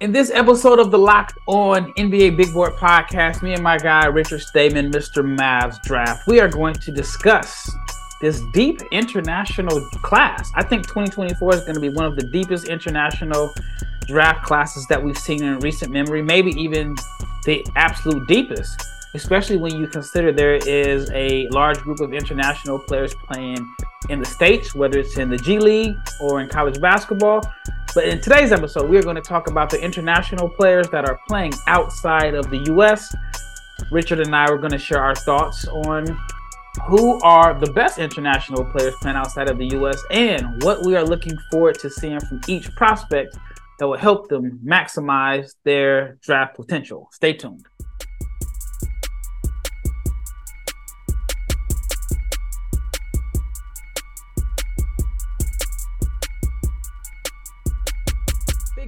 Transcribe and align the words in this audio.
In 0.00 0.12
this 0.12 0.30
episode 0.30 0.78
of 0.78 0.92
the 0.92 0.98
Locked 0.98 1.38
On 1.46 1.92
NBA 1.94 2.36
Big 2.36 2.52
Board 2.52 2.74
podcast, 2.74 3.42
me 3.42 3.54
and 3.54 3.62
my 3.64 3.76
guy 3.76 4.06
Richard 4.06 4.40
Stayman, 4.40 4.92
Mr. 4.92 5.24
Mavs 5.24 5.82
Draft, 5.82 6.24
we 6.28 6.38
are 6.38 6.46
going 6.46 6.74
to 6.74 6.92
discuss 6.92 7.68
this 8.20 8.40
deep 8.52 8.80
international 8.92 9.80
class. 10.04 10.52
I 10.54 10.62
think 10.62 10.86
2024 10.86 11.52
is 11.52 11.60
going 11.62 11.74
to 11.74 11.80
be 11.80 11.88
one 11.88 12.04
of 12.04 12.14
the 12.14 12.22
deepest 12.28 12.68
international 12.68 13.52
draft 14.06 14.46
classes 14.46 14.86
that 14.86 15.02
we've 15.02 15.18
seen 15.18 15.42
in 15.42 15.58
recent 15.58 15.90
memory, 15.90 16.22
maybe 16.22 16.52
even 16.52 16.94
the 17.44 17.66
absolute 17.74 18.28
deepest, 18.28 18.80
especially 19.14 19.56
when 19.56 19.76
you 19.76 19.88
consider 19.88 20.30
there 20.30 20.54
is 20.54 21.10
a 21.10 21.48
large 21.48 21.78
group 21.78 21.98
of 21.98 22.14
international 22.14 22.78
players 22.78 23.16
playing 23.26 23.68
in 24.10 24.20
the 24.20 24.26
States, 24.26 24.76
whether 24.76 25.00
it's 25.00 25.18
in 25.18 25.28
the 25.28 25.38
G 25.38 25.58
League 25.58 25.96
or 26.20 26.40
in 26.40 26.48
college 26.48 26.80
basketball. 26.80 27.42
But 27.94 28.04
in 28.04 28.20
today's 28.20 28.52
episode, 28.52 28.88
we're 28.88 29.02
going 29.02 29.16
to 29.16 29.22
talk 29.22 29.48
about 29.48 29.70
the 29.70 29.82
international 29.82 30.48
players 30.48 30.88
that 30.90 31.08
are 31.08 31.18
playing 31.26 31.52
outside 31.66 32.34
of 32.34 32.50
the 32.50 32.58
U.S. 32.66 33.14
Richard 33.90 34.20
and 34.20 34.34
I 34.36 34.44
are 34.44 34.58
going 34.58 34.72
to 34.72 34.78
share 34.78 35.02
our 35.02 35.14
thoughts 35.14 35.66
on 35.68 36.06
who 36.86 37.20
are 37.22 37.58
the 37.58 37.72
best 37.72 37.98
international 37.98 38.64
players 38.64 38.94
playing 39.00 39.16
outside 39.16 39.48
of 39.48 39.58
the 39.58 39.68
U.S. 39.68 40.00
and 40.10 40.62
what 40.62 40.84
we 40.84 40.96
are 40.96 41.04
looking 41.04 41.36
forward 41.50 41.78
to 41.80 41.90
seeing 41.90 42.20
from 42.20 42.40
each 42.46 42.70
prospect 42.76 43.36
that 43.78 43.86
will 43.86 43.96
help 43.96 44.28
them 44.28 44.60
maximize 44.64 45.54
their 45.64 46.18
draft 46.22 46.56
potential. 46.56 47.08
Stay 47.12 47.32
tuned. 47.32 47.67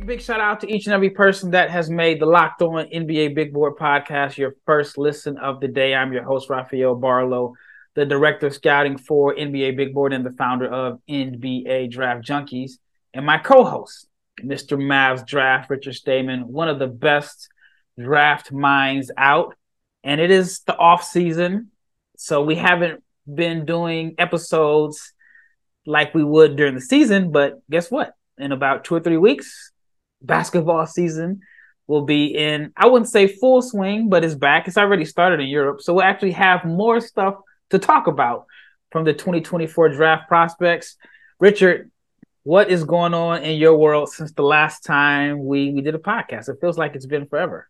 Big 0.06 0.22
shout 0.22 0.40
out 0.40 0.60
to 0.60 0.72
each 0.72 0.86
and 0.86 0.94
every 0.94 1.10
person 1.10 1.50
that 1.50 1.70
has 1.70 1.90
made 1.90 2.20
the 2.20 2.26
Locked 2.26 2.62
On 2.62 2.86
NBA 2.86 3.34
Big 3.34 3.52
Board 3.52 3.76
podcast 3.76 4.38
your 4.38 4.56
first 4.64 4.96
listen 4.96 5.36
of 5.36 5.60
the 5.60 5.68
day. 5.68 5.94
I'm 5.94 6.12
your 6.12 6.22
host, 6.22 6.48
Rafael 6.48 6.96
Barlowe, 6.96 7.52
the 7.94 8.06
director 8.06 8.46
of 8.46 8.54
scouting 8.54 8.96
for 8.96 9.34
NBA 9.34 9.76
Big 9.76 9.92
Board 9.92 10.12
and 10.12 10.24
the 10.24 10.32
founder 10.32 10.66
of 10.66 11.00
NBA 11.08 11.90
Draft 11.90 12.26
Junkies, 12.26 12.72
and 13.12 13.26
my 13.26 13.38
co 13.38 13.62
host, 13.62 14.08
Mr. 14.42 14.78
Mavs 14.78 15.24
Draft, 15.26 15.68
Richard 15.68 15.94
Stayman, 15.94 16.46
one 16.46 16.68
of 16.68 16.78
the 16.78 16.86
best 16.86 17.48
draft 17.98 18.50
minds 18.50 19.10
out. 19.16 19.54
And 20.02 20.20
it 20.20 20.30
is 20.30 20.60
the 20.60 20.76
off 20.76 21.04
season, 21.04 21.70
so 22.16 22.42
we 22.42 22.54
haven't 22.54 23.04
been 23.32 23.66
doing 23.66 24.14
episodes 24.18 25.12
like 25.84 26.14
we 26.14 26.24
would 26.24 26.56
during 26.56 26.74
the 26.74 26.80
season. 26.80 27.32
But 27.32 27.60
guess 27.70 27.90
what? 27.90 28.14
In 28.38 28.52
about 28.52 28.84
two 28.84 28.94
or 28.94 29.00
three 29.00 29.18
weeks, 29.18 29.70
basketball 30.22 30.86
season 30.86 31.40
will 31.86 32.04
be 32.04 32.26
in, 32.26 32.72
I 32.76 32.86
wouldn't 32.86 33.10
say 33.10 33.26
full 33.26 33.62
swing, 33.62 34.08
but 34.08 34.24
it's 34.24 34.34
back. 34.34 34.68
It's 34.68 34.78
already 34.78 35.04
started 35.04 35.40
in 35.40 35.48
Europe. 35.48 35.82
So 35.82 35.94
we'll 35.94 36.04
actually 36.04 36.32
have 36.32 36.64
more 36.64 37.00
stuff 37.00 37.36
to 37.70 37.78
talk 37.78 38.06
about 38.06 38.46
from 38.92 39.04
the 39.04 39.12
2024 39.12 39.90
draft 39.90 40.28
prospects. 40.28 40.96
Richard, 41.40 41.90
what 42.42 42.70
is 42.70 42.84
going 42.84 43.14
on 43.14 43.42
in 43.42 43.58
your 43.58 43.76
world 43.76 44.08
since 44.08 44.32
the 44.32 44.42
last 44.42 44.84
time 44.84 45.44
we, 45.44 45.72
we 45.72 45.80
did 45.80 45.94
a 45.94 45.98
podcast? 45.98 46.48
It 46.48 46.58
feels 46.60 46.78
like 46.78 46.94
it's 46.94 47.06
been 47.06 47.26
forever. 47.26 47.68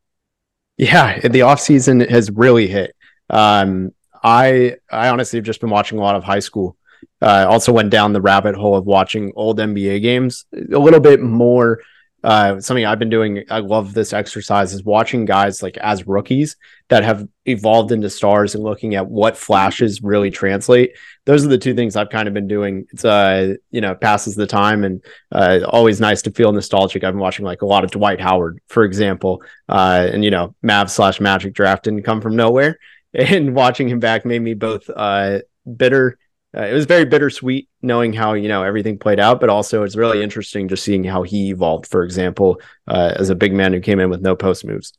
Yeah, 0.77 1.27
the 1.29 1.43
off 1.43 1.61
season 1.61 2.01
has 2.01 2.31
really 2.31 2.67
hit. 2.67 2.95
Um, 3.29 3.93
I 4.23 4.77
I 4.91 5.09
honestly 5.09 5.39
have 5.39 5.45
just 5.45 5.61
been 5.61 5.71
watching 5.71 5.99
a 5.99 6.01
lot 6.01 6.17
of 6.17 6.25
high 6.25 6.39
school. 6.39 6.77
Uh, 7.23 7.47
also 7.49 7.73
went 7.73 7.91
down 7.91 8.13
the 8.13 8.21
rabbit 8.21 8.55
hole 8.55 8.77
of 8.77 8.87
watching 8.87 9.33
old 9.37 9.59
NBA 9.59 10.03
games, 10.03 10.47
a 10.55 10.79
little 10.79 11.01
bit 11.01 11.21
more 11.21 11.81
uh, 12.23 12.61
something 12.61 12.85
I've 12.85 12.99
been 12.99 13.11
doing. 13.11 13.45
I 13.51 13.61
love 13.61 13.95
this 13.95 14.13
exercise 14.13 14.73
is 14.73 14.85
watching 14.85 15.25
guys 15.25 15.63
like 15.63 15.77
as 15.79 16.07
rookies 16.07 16.57
that 16.89 17.03
have 17.03 17.27
evolved 17.47 17.93
into 17.93 18.11
stars 18.11 18.55
and 18.55 18.63
looking 18.63 18.95
at 18.95 19.07
what 19.07 19.37
flashes 19.37 20.03
really 20.03 20.31
translate. 20.31 20.97
Those 21.25 21.45
are 21.45 21.49
the 21.49 21.59
two 21.59 21.75
things 21.75 21.97
I've 21.97 22.11
kind 22.11 22.29
of 22.29 22.35
been 22.35 22.49
doing. 22.49 22.87
It's 22.93 23.05
uh, 23.05 23.55
you 23.71 23.81
know, 23.81 23.95
passes 23.95 24.35
the 24.35 24.47
time 24.47 24.85
and 24.85 25.03
uh, 25.33 25.61
always 25.67 26.01
nice 26.01 26.23
to 26.23 26.31
feel 26.31 26.53
nostalgic. 26.53 27.05
I've 27.05 27.15
been 27.15 27.21
watching 27.21 27.45
like 27.45 27.63
a 27.63 27.67
lot 27.67 27.85
of 27.85 27.91
Dwight 27.91 28.21
Howard, 28.21 28.61
for 28.69 28.85
example, 28.85 29.43
uh, 29.69 30.09
and 30.13 30.25
you 30.25 30.31
know, 30.31 30.55
Mav 30.63 30.91
slash 30.91 31.21
Magic 31.21 31.55
draft 31.55 31.85
didn't 31.85 32.03
come 32.03 32.21
from 32.21 32.37
nowhere, 32.37 32.79
and 33.15 33.55
watching 33.55 33.89
him 33.89 33.99
back 33.99 34.25
made 34.25 34.43
me 34.43 34.55
both 34.55 34.89
uh 34.95 35.39
bitter 35.77 36.19
uh, 36.57 36.63
it 36.63 36.73
was 36.73 36.87
very 36.87 37.05
bittersweet 37.05 37.69
knowing 37.81 38.13
how 38.13 38.33
you 38.33 38.49
know 38.49 38.65
everything 38.65 38.99
played 38.99 39.21
out, 39.21 39.41
but 39.41 39.49
also 39.49 39.85
it's 39.85 39.97
really 39.97 40.23
interesting 40.23 40.67
just 40.69 40.83
seeing 40.83 41.05
how 41.05 41.23
he 41.23 41.51
evolved. 41.51 41.87
For 41.87 42.03
example, 42.03 42.61
uh, 42.89 43.15
as 43.17 43.31
a 43.31 43.37
big 43.37 43.53
man 43.53 43.73
who 43.73 43.81
came 43.81 44.01
in 44.01 44.11
with 44.11 44.21
no 44.21 44.35
post 44.35 44.65
moves. 44.65 44.93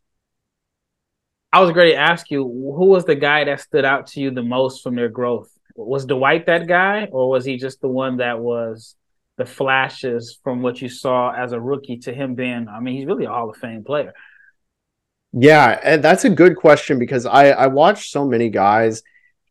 I 1.54 1.60
was 1.60 1.72
going 1.72 1.90
to 1.90 1.98
ask 1.98 2.32
you 2.32 2.44
who 2.44 2.86
was 2.86 3.04
the 3.04 3.16
guy 3.16 3.44
that 3.44 3.60
stood 3.60 3.84
out 3.84 4.08
to 4.08 4.22
you 4.22 4.32
the 4.32 4.42
most 4.42 4.82
from 4.82 4.96
their 4.96 5.10
growth. 5.10 5.52
Was 5.76 6.06
Dwight 6.06 6.46
that 6.46 6.68
guy, 6.68 7.10
or 7.12 7.30
was 7.30 7.44
he 7.44 7.58
just 7.58 7.82
the 7.82 7.90
one 7.90 8.18
that 8.18 8.40
was 8.40 8.96
the 9.38 9.46
flashes 9.46 10.40
from 10.44 10.62
what 10.62 10.82
you 10.82 10.88
saw 10.88 11.34
as 11.34 11.52
a 11.52 11.60
rookie 11.60 11.98
to 12.00 12.14
him 12.14 12.36
being? 12.36 12.70
I 12.70 12.80
mean, 12.80 12.96
he's 12.96 13.06
really 13.06 13.26
a 13.26 13.30
Hall 13.30 13.50
of 13.50 13.58
Fame 13.58 13.84
player. 13.84 14.14
Yeah, 15.34 15.80
and 15.84 16.02
that's 16.02 16.24
a 16.24 16.30
good 16.30 16.56
question 16.56 17.00
because 17.00 17.26
I 17.26 17.50
I 17.50 17.68
watched 17.68 18.12
so 18.12 18.26
many 18.26 18.50
guys 18.50 19.02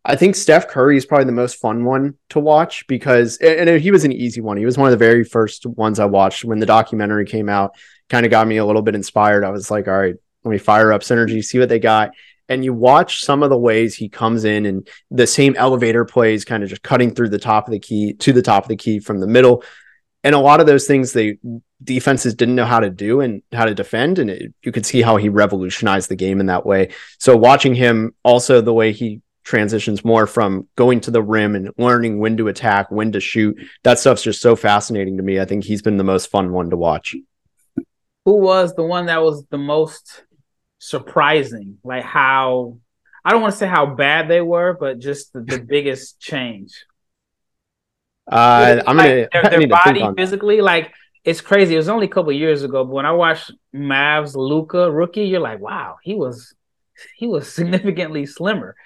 I 0.05 0.17
think 0.17 0.35
Steph 0.35 0.69
Curry 0.69 0.97
is 0.97 1.05
probably 1.05 1.27
the 1.27 1.33
most 1.33 1.57
fun 1.57 1.85
one 1.85 2.15
to 2.31 2.41
watch 2.41 2.87
because, 2.87 3.37
and 3.39 3.69
he 3.81 3.91
was 3.91 4.05
an 4.05 4.13
easy 4.13 4.41
one. 4.41 4.57
He 4.57 4.65
was 4.65 4.79
one 4.79 4.87
of 4.87 4.93
the 4.93 5.05
very 5.05 5.25
first 5.25 5.67
ones 5.67 5.99
I 5.99 6.07
watched 6.07 6.45
when 6.45 6.59
the 6.59 6.67
documentary 6.67 7.27
came 7.27 7.51
out. 7.51 7.75
Kind 8.09 8.25
of 8.25 8.31
got 8.31 8.47
me 8.47 8.57
a 8.57 8.65
little 8.65 8.83
bit 8.83 8.95
inspired. 8.95 9.45
I 9.45 9.51
was 9.51 9.71
like, 9.71 9.89
all 9.89 9.99
right, 9.99 10.15
let 10.43 10.51
me 10.51 10.59
fire 10.59 10.93
up 10.93 11.03
Synergy, 11.03 11.45
see 11.45 11.59
what 11.59 11.69
they 11.69 11.79
got. 11.79 12.13
And 12.49 12.65
you 12.65 12.73
watch 12.73 13.23
some 13.23 13.43
of 13.43 13.51
the 13.51 13.59
ways 13.59 13.95
he 13.95 14.09
comes 14.09 14.45
in 14.45 14.65
and 14.65 14.89
the 15.11 15.27
same 15.27 15.55
elevator 15.57 16.05
plays, 16.05 16.45
kind 16.45 16.63
of 16.63 16.71
just 16.71 16.83
cutting 16.83 17.15
through 17.15 17.29
the 17.29 17.39
top 17.39 17.69
of 17.69 17.73
the 17.73 17.79
key 17.79 18.15
to 18.15 18.33
the 18.33 18.43
top 18.43 18.65
of 18.65 18.69
the 18.69 18.77
key 18.77 19.01
from 19.01 19.21
the 19.21 19.27
middle. 19.27 19.63
And 20.25 20.35
a 20.35 20.39
lot 20.39 20.61
of 20.61 20.67
those 20.67 20.87
things 20.87 21.13
they 21.13 21.39
defenses 21.83 22.35
didn't 22.35 22.57
know 22.57 22.65
how 22.65 22.81
to 22.81 22.91
do 22.91 23.21
and 23.21 23.43
how 23.53 23.67
to 23.67 23.75
defend. 23.75 24.19
And 24.19 24.31
it, 24.31 24.55
you 24.63 24.73
could 24.73 24.87
see 24.87 25.03
how 25.03 25.17
he 25.17 25.29
revolutionized 25.29 26.09
the 26.09 26.17
game 26.17 26.41
in 26.41 26.47
that 26.47 26.67
way. 26.67 26.91
So 27.19 27.37
watching 27.37 27.75
him 27.75 28.15
also 28.25 28.61
the 28.61 28.75
way 28.75 28.93
he 28.93 29.21
transitions 29.43 30.05
more 30.05 30.27
from 30.27 30.69
going 30.77 31.01
to 31.01 31.11
the 31.11 31.23
rim 31.23 31.55
and 31.55 31.71
learning 31.79 32.19
when 32.19 32.37
to 32.37 32.49
attack, 32.49 32.91
when 32.91 33.13
to 33.13 33.21
shoot. 33.21 33.57
That 33.83 33.99
stuff's 33.99 34.23
just 34.23 34.41
so 34.41 34.57
fascinating 34.57 35.17
to 35.17 35.23
me. 35.23 35.41
I 35.41 35.45
think 35.45 35.65
he's 35.65 35.83
been 35.83 35.97
the 35.97 36.05
most 36.05 36.31
fun 36.31 36.53
one 36.53 36.71
to 36.71 36.77
watch. 36.77 37.15
Who 38.25 38.37
was 38.37 38.75
the 38.75 38.83
one 38.83 39.07
that 39.07 39.23
was 39.23 39.45
the 39.47 39.59
most 39.59 40.25
surprising? 40.79 41.79
Like 41.83 42.05
how 42.05 42.79
I 43.25 43.31
don't 43.31 43.43
want 43.43 43.53
to 43.53 43.59
say 43.59 43.67
how 43.67 43.87
bad 43.87 44.29
they 44.29 44.41
were, 44.41 44.77
but 44.79 44.99
just 44.99 45.33
the, 45.33 45.41
the 45.41 45.59
biggest 45.61 46.21
change. 46.21 46.85
Uh, 48.31 48.81
I'm 48.87 48.97
gonna 48.97 49.09
like 49.09 49.31
their, 49.33 49.43
their 49.43 49.69
body 49.69 50.05
physically, 50.17 50.61
like 50.61 50.93
it's 51.25 51.41
crazy. 51.41 51.75
It 51.75 51.79
was 51.79 51.89
only 51.89 52.07
a 52.07 52.11
couple 52.11 52.33
years 52.33 52.63
ago, 52.63 52.85
but 52.85 52.93
when 52.93 53.07
I 53.07 53.13
watched 53.13 53.53
Mavs 53.75 54.37
Luka 54.37 54.91
rookie, 54.91 55.25
you're 55.25 55.41
like, 55.41 55.61
wow, 55.61 55.97
he 56.03 56.15
was 56.15 56.55
he 57.17 57.27
was 57.27 57.49
significantly 57.53 58.27
slimmer. 58.27 58.77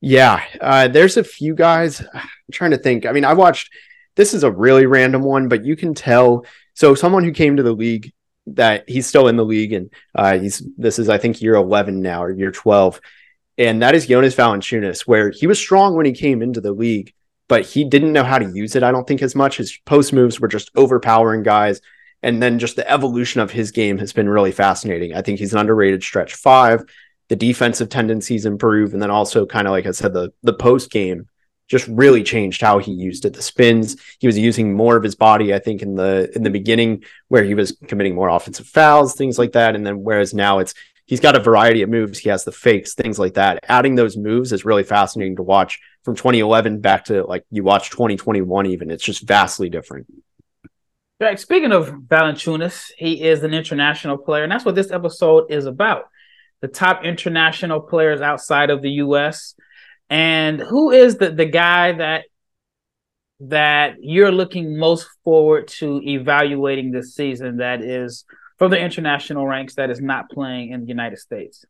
Yeah, 0.00 0.42
uh, 0.60 0.88
there's 0.88 1.16
a 1.16 1.24
few 1.24 1.54
guys. 1.54 2.00
I'm 2.14 2.28
trying 2.52 2.70
to 2.72 2.78
think. 2.78 3.06
I 3.06 3.12
mean, 3.12 3.24
I 3.24 3.34
watched. 3.34 3.70
This 4.16 4.34
is 4.34 4.42
a 4.42 4.50
really 4.50 4.86
random 4.86 5.22
one, 5.22 5.48
but 5.48 5.64
you 5.64 5.76
can 5.76 5.94
tell. 5.94 6.44
So, 6.74 6.94
someone 6.94 7.24
who 7.24 7.32
came 7.32 7.56
to 7.56 7.62
the 7.62 7.72
league 7.72 8.12
that 8.46 8.88
he's 8.88 9.06
still 9.06 9.28
in 9.28 9.36
the 9.36 9.44
league, 9.44 9.72
and 9.72 9.90
uh, 10.14 10.38
he's 10.38 10.62
this 10.76 10.98
is 10.98 11.08
I 11.08 11.18
think 11.18 11.42
year 11.42 11.54
11 11.54 12.00
now 12.00 12.22
or 12.22 12.30
year 12.30 12.50
12, 12.50 13.00
and 13.58 13.82
that 13.82 13.94
is 13.94 14.06
Jonas 14.06 14.34
Valanciunas, 14.34 15.02
where 15.02 15.30
he 15.30 15.46
was 15.46 15.58
strong 15.58 15.94
when 15.94 16.06
he 16.06 16.12
came 16.12 16.42
into 16.42 16.60
the 16.60 16.72
league, 16.72 17.12
but 17.48 17.64
he 17.64 17.84
didn't 17.84 18.12
know 18.12 18.24
how 18.24 18.38
to 18.38 18.50
use 18.50 18.76
it. 18.76 18.82
I 18.82 18.92
don't 18.92 19.06
think 19.06 19.22
as 19.22 19.34
much. 19.34 19.56
His 19.56 19.78
post 19.84 20.12
moves 20.12 20.40
were 20.40 20.48
just 20.48 20.70
overpowering 20.76 21.42
guys. 21.42 21.80
And 22.20 22.42
then 22.42 22.58
just 22.58 22.74
the 22.74 22.90
evolution 22.90 23.40
of 23.40 23.52
his 23.52 23.70
game 23.70 23.98
has 23.98 24.12
been 24.12 24.28
really 24.28 24.50
fascinating. 24.50 25.14
I 25.14 25.22
think 25.22 25.38
he's 25.38 25.52
an 25.52 25.60
underrated 25.60 26.02
stretch 26.02 26.34
five 26.34 26.82
the 27.28 27.36
defensive 27.36 27.88
tendencies 27.88 28.46
improve, 28.46 28.92
and 28.92 29.02
then 29.02 29.10
also 29.10 29.46
kind 29.46 29.66
of 29.66 29.72
like 29.72 29.86
I 29.86 29.92
said, 29.92 30.12
the 30.12 30.32
the 30.42 30.54
post 30.54 30.90
game 30.90 31.28
just 31.68 31.86
really 31.88 32.22
changed 32.22 32.62
how 32.62 32.78
he 32.78 32.92
used 32.92 33.26
it. 33.26 33.34
The 33.34 33.42
spins, 33.42 33.96
he 34.18 34.26
was 34.26 34.38
using 34.38 34.74
more 34.74 34.96
of 34.96 35.02
his 35.02 35.14
body, 35.14 35.52
I 35.52 35.58
think, 35.58 35.82
in 35.82 35.94
the 35.94 36.30
in 36.34 36.42
the 36.42 36.50
beginning 36.50 37.04
where 37.28 37.44
he 37.44 37.54
was 37.54 37.76
committing 37.86 38.14
more 38.14 38.28
offensive 38.28 38.66
fouls, 38.66 39.14
things 39.14 39.38
like 39.38 39.52
that. 39.52 39.76
And 39.76 39.86
then 39.86 40.02
whereas 40.02 40.32
now 40.32 40.58
it's 40.58 40.74
he's 41.04 41.20
got 41.20 41.36
a 41.36 41.40
variety 41.40 41.82
of 41.82 41.90
moves. 41.90 42.18
He 42.18 42.30
has 42.30 42.44
the 42.44 42.52
fakes, 42.52 42.94
things 42.94 43.18
like 43.18 43.34
that. 43.34 43.64
Adding 43.68 43.94
those 43.94 44.16
moves 44.16 44.52
is 44.52 44.64
really 44.64 44.82
fascinating 44.82 45.36
to 45.36 45.42
watch 45.42 45.78
from 46.04 46.16
2011 46.16 46.80
back 46.80 47.04
to 47.06 47.24
like 47.24 47.44
you 47.50 47.62
watch 47.62 47.90
2021 47.90 48.66
even. 48.66 48.90
It's 48.90 49.04
just 49.04 49.26
vastly 49.26 49.68
different. 49.68 50.06
Right. 51.20 51.38
Speaking 51.38 51.72
of 51.72 51.88
Valanciunas, 51.88 52.92
he 52.96 53.22
is 53.22 53.42
an 53.42 53.52
international 53.52 54.16
player, 54.16 54.44
and 54.44 54.52
that's 54.52 54.64
what 54.64 54.76
this 54.76 54.92
episode 54.92 55.50
is 55.50 55.66
about 55.66 56.08
the 56.60 56.68
top 56.68 57.04
international 57.04 57.80
players 57.80 58.20
outside 58.20 58.70
of 58.70 58.82
the 58.82 58.90
US. 58.90 59.54
And 60.10 60.60
who 60.60 60.90
is 60.90 61.16
the, 61.16 61.30
the 61.30 61.46
guy 61.46 61.92
that 61.92 62.24
that 63.40 63.96
you're 64.00 64.32
looking 64.32 64.76
most 64.76 65.08
forward 65.22 65.68
to 65.68 66.00
evaluating 66.04 66.90
this 66.90 67.14
season 67.14 67.58
that 67.58 67.82
is 67.82 68.24
from 68.58 68.70
the 68.72 68.78
international 68.78 69.46
ranks 69.46 69.76
that 69.76 69.90
is 69.90 70.00
not 70.00 70.28
playing 70.28 70.70
in 70.70 70.80
the 70.80 70.88
United 70.88 71.18
States? 71.18 71.64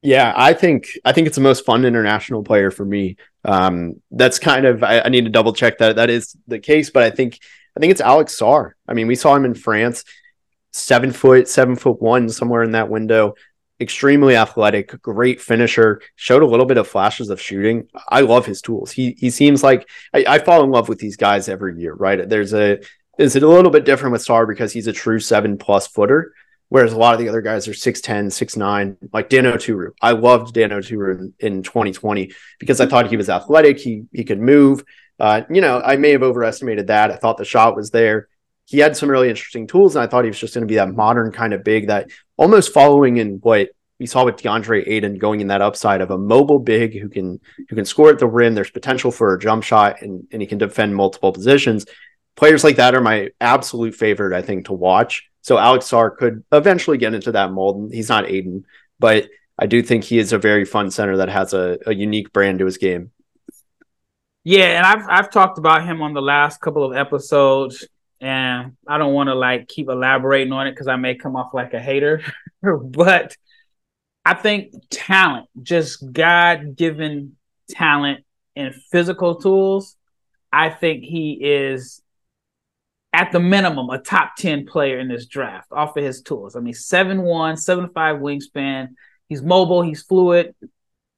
Yeah, 0.00 0.32
I 0.36 0.52
think 0.52 0.90
I 1.04 1.12
think 1.12 1.26
it's 1.26 1.36
the 1.36 1.42
most 1.42 1.64
fun 1.64 1.84
international 1.84 2.44
player 2.44 2.70
for 2.70 2.84
me. 2.84 3.16
Um, 3.44 4.00
that's 4.12 4.38
kind 4.38 4.64
of 4.64 4.84
I, 4.84 5.00
I, 5.00 5.08
need 5.08 5.24
to 5.24 5.30
double 5.30 5.52
check 5.52 5.78
that 5.78 5.96
that 5.96 6.08
is 6.08 6.36
the 6.46 6.60
case, 6.60 6.90
but 6.90 7.02
I 7.02 7.10
think 7.10 7.40
I 7.76 7.80
think 7.80 7.90
it's 7.90 8.00
Alex 8.00 8.38
Sarr. 8.38 8.72
I 8.86 8.94
mean, 8.94 9.08
we 9.08 9.16
saw 9.16 9.34
him 9.34 9.44
in 9.44 9.54
France, 9.54 10.04
seven 10.72 11.10
foot, 11.10 11.48
seven 11.48 11.74
foot 11.74 12.00
one, 12.00 12.28
somewhere 12.28 12.62
in 12.62 12.72
that 12.72 12.88
window. 12.88 13.34
Extremely 13.80 14.36
athletic, 14.36 15.00
great 15.02 15.40
finisher. 15.40 16.00
Showed 16.16 16.42
a 16.42 16.46
little 16.46 16.66
bit 16.66 16.78
of 16.78 16.88
flashes 16.88 17.30
of 17.30 17.40
shooting. 17.40 17.88
I 18.08 18.22
love 18.22 18.44
his 18.44 18.60
tools. 18.60 18.90
He 18.90 19.16
he 19.18 19.30
seems 19.30 19.62
like 19.62 19.88
I, 20.12 20.24
I 20.26 20.38
fall 20.40 20.64
in 20.64 20.70
love 20.70 20.88
with 20.88 20.98
these 20.98 21.16
guys 21.16 21.48
every 21.48 21.80
year. 21.80 21.94
Right? 21.94 22.28
There's 22.28 22.52
a 22.52 22.80
is 23.18 23.36
it 23.36 23.42
a 23.42 23.48
little 23.48 23.70
bit 23.70 23.84
different 23.84 24.12
with 24.12 24.24
Sarr 24.24 24.48
because 24.48 24.72
he's 24.72 24.86
a 24.88 24.92
true 24.92 25.20
seven 25.20 25.58
plus 25.58 25.86
footer 25.86 26.32
Whereas 26.70 26.92
a 26.92 26.98
lot 26.98 27.14
of 27.14 27.20
the 27.20 27.28
other 27.28 27.40
guys 27.40 27.66
are 27.66 27.72
6'10, 27.72 28.26
6'9, 28.26 28.96
like 29.12 29.30
Dan 29.30 29.44
Oturu. 29.44 29.92
I 30.02 30.12
loved 30.12 30.52
Dan 30.52 30.70
Oturu 30.70 31.18
in, 31.18 31.34
in 31.38 31.62
2020 31.62 32.32
because 32.58 32.80
I 32.80 32.86
thought 32.86 33.08
he 33.08 33.16
was 33.16 33.30
athletic. 33.30 33.78
He 33.78 34.04
he 34.12 34.24
could 34.24 34.40
move. 34.40 34.84
Uh, 35.18 35.42
you 35.50 35.60
know, 35.60 35.80
I 35.80 35.96
may 35.96 36.10
have 36.10 36.22
overestimated 36.22 36.88
that. 36.88 37.10
I 37.10 37.16
thought 37.16 37.38
the 37.38 37.44
shot 37.44 37.74
was 37.74 37.90
there. 37.90 38.28
He 38.68 38.78
had 38.78 38.96
some 38.96 39.10
really 39.10 39.30
interesting 39.30 39.66
tools, 39.66 39.96
and 39.96 40.02
I 40.02 40.06
thought 40.06 40.24
he 40.24 40.30
was 40.30 40.38
just 40.38 40.52
going 40.52 40.62
to 40.62 40.70
be 40.70 40.74
that 40.74 40.94
modern 40.94 41.32
kind 41.32 41.54
of 41.54 41.64
big 41.64 41.86
that 41.86 42.10
almost 42.36 42.74
following 42.74 43.16
in 43.16 43.36
what 43.36 43.70
we 43.98 44.04
saw 44.04 44.26
with 44.26 44.36
DeAndre 44.36 44.86
Ayton 44.86 45.16
going 45.16 45.40
in 45.40 45.48
that 45.48 45.62
upside 45.62 46.02
of 46.02 46.10
a 46.10 46.18
mobile 46.18 46.58
big 46.58 46.92
who 46.98 47.08
can 47.08 47.40
who 47.56 47.74
can 47.74 47.86
score 47.86 48.10
at 48.10 48.18
the 48.18 48.26
rim. 48.26 48.54
There's 48.54 48.70
potential 48.70 49.10
for 49.10 49.34
a 49.34 49.38
jump 49.38 49.64
shot 49.64 50.02
and, 50.02 50.26
and 50.30 50.42
he 50.42 50.46
can 50.46 50.58
defend 50.58 50.94
multiple 50.94 51.32
positions. 51.32 51.86
Players 52.36 52.62
like 52.62 52.76
that 52.76 52.94
are 52.94 53.00
my 53.00 53.30
absolute 53.40 53.94
favorite, 53.94 54.36
I 54.36 54.42
think, 54.42 54.66
to 54.66 54.72
watch. 54.72 55.30
So 55.40 55.56
Alex 55.56 55.86
Sarr 55.86 56.14
could 56.14 56.44
eventually 56.52 56.98
get 56.98 57.14
into 57.14 57.32
that 57.32 57.52
mold. 57.52 57.90
He's 57.90 58.10
not 58.10 58.28
Ayton, 58.28 58.66
but 59.00 59.28
I 59.58 59.66
do 59.66 59.82
think 59.82 60.04
he 60.04 60.18
is 60.18 60.32
a 60.32 60.38
very 60.38 60.64
fun 60.64 60.90
center 60.90 61.16
that 61.16 61.30
has 61.30 61.54
a, 61.54 61.78
a 61.86 61.94
unique 61.94 62.32
brand 62.32 62.58
to 62.60 62.66
his 62.66 62.78
game. 62.78 63.10
Yeah, 64.44 64.76
and 64.76 64.86
I've 64.86 65.06
I've 65.08 65.30
talked 65.30 65.58
about 65.58 65.84
him 65.84 66.00
on 66.00 66.14
the 66.14 66.22
last 66.22 66.60
couple 66.60 66.84
of 66.84 66.96
episodes, 66.96 67.86
and 68.20 68.76
I 68.86 68.98
don't 68.98 69.14
want 69.14 69.28
to 69.28 69.34
like 69.34 69.68
keep 69.68 69.88
elaborating 69.88 70.52
on 70.52 70.66
it 70.66 70.72
because 70.72 70.88
I 70.88 70.96
may 70.96 71.14
come 71.14 71.36
off 71.36 71.54
like 71.54 71.74
a 71.74 71.80
hater, 71.80 72.22
but 72.62 73.36
I 74.24 74.34
think 74.34 74.74
talent, 74.90 75.46
just 75.62 76.12
God 76.12 76.76
given 76.76 77.36
talent 77.70 78.24
and 78.56 78.74
physical 78.90 79.36
tools, 79.36 79.96
I 80.52 80.70
think 80.70 81.04
he 81.04 81.38
is 81.40 82.02
at 83.12 83.32
the 83.32 83.40
minimum, 83.40 83.88
a 83.90 83.98
top 83.98 84.36
10 84.36 84.66
player 84.66 84.98
in 84.98 85.08
this 85.08 85.26
draft 85.26 85.68
off 85.72 85.96
of 85.96 86.04
his 86.04 86.22
tools. 86.22 86.56
I 86.56 86.60
mean, 86.60 86.74
7'1, 86.74 87.22
7'5 87.22 87.92
wingspan. 87.92 88.88
He's 89.28 89.42
mobile, 89.42 89.82
he's 89.82 90.02
fluid, 90.02 90.54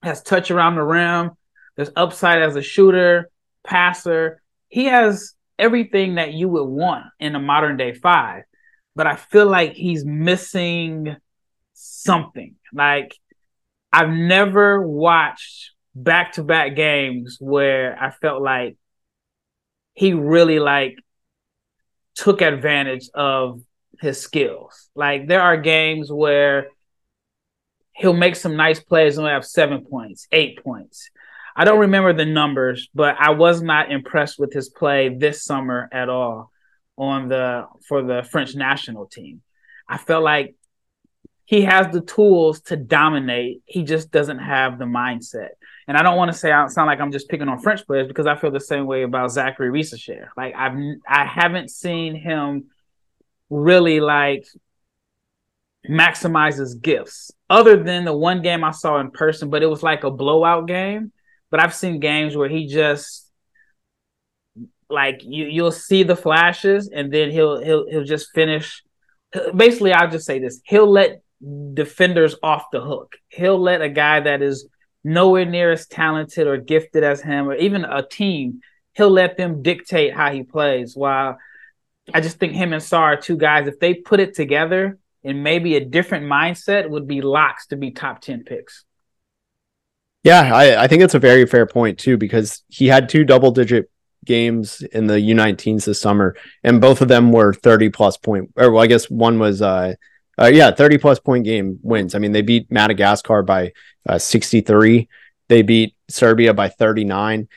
has 0.02 0.22
touch 0.22 0.50
around 0.50 0.76
the 0.76 0.82
rim. 0.82 1.32
There's 1.76 1.90
upside 1.96 2.42
as 2.42 2.56
a 2.56 2.62
shooter, 2.62 3.30
passer. 3.64 4.42
He 4.68 4.84
has 4.84 5.34
everything 5.60 6.16
that 6.16 6.32
you 6.32 6.48
would 6.48 6.64
want 6.64 7.06
in 7.20 7.34
a 7.34 7.40
modern 7.40 7.76
day 7.76 7.92
five. 7.92 8.44
But 8.96 9.06
I 9.06 9.16
feel 9.16 9.46
like 9.46 9.74
he's 9.74 10.04
missing 10.04 11.16
something. 11.74 12.56
Like, 12.72 13.14
I've 13.92 14.10
never 14.10 14.86
watched 14.86 15.72
back 15.94 16.32
to 16.32 16.42
back 16.42 16.76
games 16.76 17.38
where 17.40 17.96
I 18.00 18.10
felt 18.10 18.42
like 18.42 18.76
he 19.94 20.12
really 20.12 20.58
like 20.58 20.96
took 22.14 22.42
advantage 22.42 23.08
of 23.14 23.62
his 24.00 24.20
skills. 24.20 24.88
Like 24.94 25.28
there 25.28 25.42
are 25.42 25.56
games 25.56 26.10
where 26.10 26.68
he'll 27.92 28.12
make 28.12 28.36
some 28.36 28.56
nice 28.56 28.80
plays 28.80 29.18
and 29.18 29.26
he'll 29.26 29.34
have 29.34 29.44
seven 29.44 29.84
points, 29.84 30.26
eight 30.32 30.62
points. 30.62 31.10
I 31.56 31.64
don't 31.64 31.80
remember 31.80 32.12
the 32.12 32.24
numbers, 32.24 32.88
but 32.94 33.16
I 33.18 33.30
was 33.30 33.62
not 33.62 33.90
impressed 33.90 34.38
with 34.38 34.52
his 34.52 34.68
play 34.68 35.08
this 35.08 35.44
summer 35.44 35.88
at 35.92 36.08
all 36.08 36.50
on 36.96 37.28
the 37.28 37.66
for 37.88 38.02
the 38.02 38.22
French 38.30 38.54
national 38.54 39.06
team. 39.06 39.42
I 39.88 39.98
felt 39.98 40.22
like 40.22 40.54
he 41.44 41.62
has 41.62 41.92
the 41.92 42.00
tools 42.00 42.60
to 42.62 42.76
dominate. 42.76 43.62
He 43.66 43.82
just 43.82 44.12
doesn't 44.12 44.38
have 44.38 44.78
the 44.78 44.84
mindset. 44.84 45.48
And 45.88 45.96
I 45.96 46.02
don't 46.02 46.16
want 46.16 46.30
to 46.30 46.38
say 46.38 46.52
I 46.52 46.68
sound 46.68 46.86
like 46.86 47.00
I'm 47.00 47.10
just 47.10 47.28
picking 47.28 47.48
on 47.48 47.58
French 47.58 47.84
players 47.84 48.06
because 48.06 48.28
I 48.28 48.36
feel 48.36 48.52
the 48.52 48.60
same 48.60 48.86
way 48.86 49.02
about 49.02 49.30
Zaccharie 49.30 49.72
Risacher. 49.72 50.28
Like 50.36 50.54
I've 50.56 50.78
I 51.08 51.24
haven't 51.24 51.70
seen 51.70 52.14
him 52.14 52.66
really 53.48 53.98
like 53.98 54.46
maximize 55.88 56.58
his 56.58 56.74
gifts 56.74 57.32
other 57.48 57.82
than 57.82 58.04
the 58.04 58.16
one 58.16 58.42
game 58.42 58.62
I 58.62 58.70
saw 58.70 59.00
in 59.00 59.10
person, 59.10 59.50
but 59.50 59.64
it 59.64 59.66
was 59.66 59.82
like 59.82 60.04
a 60.04 60.10
blowout 60.10 60.68
game. 60.68 61.12
But 61.50 61.60
I've 61.60 61.74
seen 61.74 62.00
games 62.00 62.36
where 62.36 62.48
he 62.48 62.66
just 62.66 63.26
like 64.88 65.20
you 65.22 65.46
you'll 65.46 65.70
see 65.70 66.02
the 66.02 66.16
flashes 66.16 66.90
and 66.92 67.12
then 67.12 67.30
he'll 67.30 67.62
he'll 67.62 67.88
he'll 67.88 68.04
just 68.04 68.30
finish 68.34 68.82
basically 69.54 69.92
I'll 69.92 70.10
just 70.10 70.26
say 70.26 70.38
this. 70.38 70.60
He'll 70.64 70.90
let 70.90 71.22
defenders 71.74 72.34
off 72.42 72.64
the 72.72 72.80
hook. 72.80 73.16
He'll 73.28 73.60
let 73.60 73.82
a 73.82 73.88
guy 73.88 74.20
that 74.20 74.42
is 74.42 74.68
nowhere 75.04 75.44
near 75.44 75.72
as 75.72 75.86
talented 75.86 76.46
or 76.46 76.58
gifted 76.58 77.04
as 77.04 77.20
him, 77.22 77.48
or 77.48 77.54
even 77.54 77.84
a 77.84 78.06
team, 78.06 78.60
he'll 78.92 79.10
let 79.10 79.36
them 79.36 79.62
dictate 79.62 80.14
how 80.14 80.30
he 80.32 80.42
plays. 80.42 80.94
While 80.94 81.38
I 82.12 82.20
just 82.20 82.38
think 82.38 82.54
him 82.54 82.72
and 82.72 82.82
Sarr 82.82 83.00
are 83.00 83.16
two 83.16 83.36
guys, 83.36 83.66
if 83.66 83.78
they 83.78 83.94
put 83.94 84.20
it 84.20 84.34
together 84.34 84.98
and 85.24 85.42
maybe 85.42 85.76
a 85.76 85.84
different 85.84 86.26
mindset, 86.26 86.88
would 86.88 87.06
be 87.06 87.22
locks 87.22 87.68
to 87.68 87.76
be 87.76 87.90
top 87.90 88.20
10 88.20 88.44
picks. 88.44 88.84
Yeah, 90.22 90.54
I, 90.54 90.82
I 90.82 90.86
think 90.86 91.02
it's 91.02 91.14
a 91.14 91.18
very 91.18 91.46
fair 91.46 91.66
point 91.66 91.98
too, 91.98 92.16
because 92.16 92.62
he 92.68 92.88
had 92.88 93.08
two 93.08 93.24
double 93.24 93.50
digit 93.50 93.90
games 94.24 94.82
in 94.92 95.06
the 95.06 95.14
U19s 95.14 95.86
this 95.86 96.00
summer, 96.00 96.36
and 96.62 96.80
both 96.80 97.00
of 97.00 97.08
them 97.08 97.32
were 97.32 97.54
30 97.54 97.88
plus 97.88 98.16
point, 98.16 98.52
or 98.56 98.70
well, 98.70 98.82
I 98.82 98.86
guess 98.86 99.08
one 99.08 99.38
was 99.38 99.62
uh 99.62 99.94
uh, 100.40 100.46
yeah, 100.46 100.70
30 100.70 100.98
plus 100.98 101.18
point 101.18 101.44
game 101.44 101.78
wins. 101.82 102.14
I 102.14 102.18
mean, 102.18 102.32
they 102.32 102.42
beat 102.42 102.70
Madagascar 102.70 103.42
by 103.42 103.72
uh, 104.08 104.18
63. 104.18 105.08
They 105.48 105.62
beat 105.62 105.94
Serbia 106.08 106.54
by 106.54 106.68
39. 106.68 107.48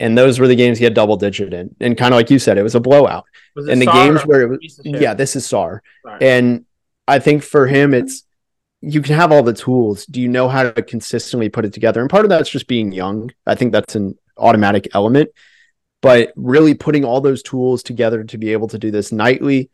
And 0.00 0.18
those 0.18 0.40
were 0.40 0.48
the 0.48 0.56
games 0.56 0.78
he 0.78 0.84
had 0.84 0.94
double 0.94 1.16
digit 1.16 1.54
in. 1.54 1.76
And 1.78 1.96
kind 1.96 2.12
of 2.12 2.18
like 2.18 2.30
you 2.30 2.40
said, 2.40 2.58
it 2.58 2.64
was 2.64 2.74
a 2.74 2.80
blowout. 2.80 3.24
Was 3.54 3.68
and 3.68 3.80
the 3.80 3.86
games 3.86 4.22
where 4.22 4.42
it 4.42 4.48
was, 4.48 4.80
yeah, 4.82 5.14
this 5.14 5.36
is 5.36 5.46
Sarr. 5.46 5.80
And 6.20 6.64
I 7.06 7.20
think 7.20 7.44
for 7.44 7.68
him, 7.68 7.94
it's, 7.94 8.24
you 8.82 9.00
can 9.00 9.14
have 9.14 9.32
all 9.32 9.42
the 9.42 9.52
tools. 9.52 10.04
Do 10.06 10.20
you 10.20 10.28
know 10.28 10.48
how 10.48 10.70
to 10.70 10.82
consistently 10.82 11.48
put 11.48 11.64
it 11.64 11.72
together? 11.72 12.00
And 12.00 12.10
part 12.10 12.24
of 12.24 12.28
that's 12.28 12.50
just 12.50 12.66
being 12.66 12.92
young. 12.92 13.30
I 13.46 13.54
think 13.54 13.72
that's 13.72 13.94
an 13.94 14.18
automatic 14.36 14.88
element. 14.94 15.30
But 16.02 16.32
really 16.34 16.74
putting 16.74 17.04
all 17.04 17.20
those 17.20 17.42
tools 17.42 17.82
together 17.84 18.24
to 18.24 18.38
be 18.38 18.52
able 18.52 18.66
to 18.68 18.78
do 18.78 18.90
this 18.90 19.12
nightly, 19.12 19.70